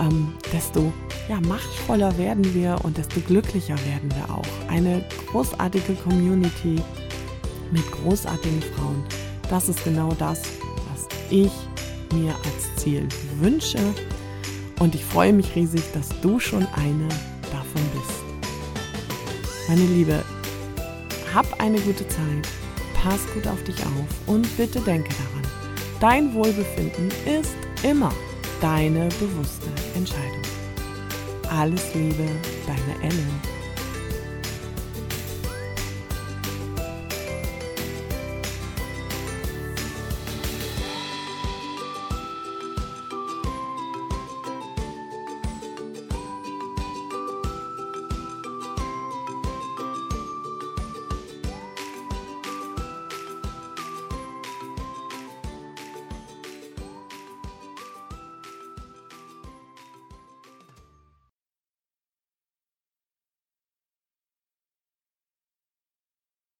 ähm, 0.00 0.34
desto 0.52 0.92
ja, 1.28 1.40
machtvoller 1.40 2.16
werden 2.18 2.54
wir 2.54 2.76
und 2.82 2.98
desto 2.98 3.20
glücklicher 3.20 3.76
werden 3.86 4.10
wir 4.14 4.34
auch. 4.34 4.46
Eine 4.68 5.04
großartige 5.30 5.94
Community 5.94 6.76
mit 7.70 7.90
großartigen 7.92 8.62
Frauen. 8.62 9.04
Das 9.50 9.68
ist 9.68 9.82
genau 9.84 10.12
das, 10.18 10.42
was 10.90 11.08
ich 11.30 11.52
mir 12.12 12.34
als 12.44 12.82
Ziel 12.82 13.08
wünsche. 13.40 13.78
Und 14.78 14.94
ich 14.94 15.04
freue 15.04 15.32
mich 15.32 15.54
riesig, 15.56 15.82
dass 15.92 16.08
du 16.20 16.38
schon 16.38 16.66
eine 16.74 17.08
davon 17.50 17.82
bist. 17.94 18.18
Meine 19.68 19.84
Liebe, 19.84 20.22
hab 21.34 21.60
eine 21.60 21.80
gute 21.80 22.06
Zeit, 22.08 22.48
pass 22.94 23.20
gut 23.34 23.46
auf 23.46 23.62
dich 23.64 23.80
auf 23.82 24.08
und 24.26 24.56
bitte 24.56 24.80
denke 24.80 25.10
daran 25.10 25.38
Dein 26.00 26.32
Wohlbefinden 26.32 27.08
ist 27.26 27.56
immer 27.82 28.12
deine 28.60 29.08
bewusste 29.20 29.68
Entscheidung. 29.96 30.42
Alles 31.50 31.92
Liebe, 31.92 32.24
deine 32.66 33.02
Ellen. 33.02 33.57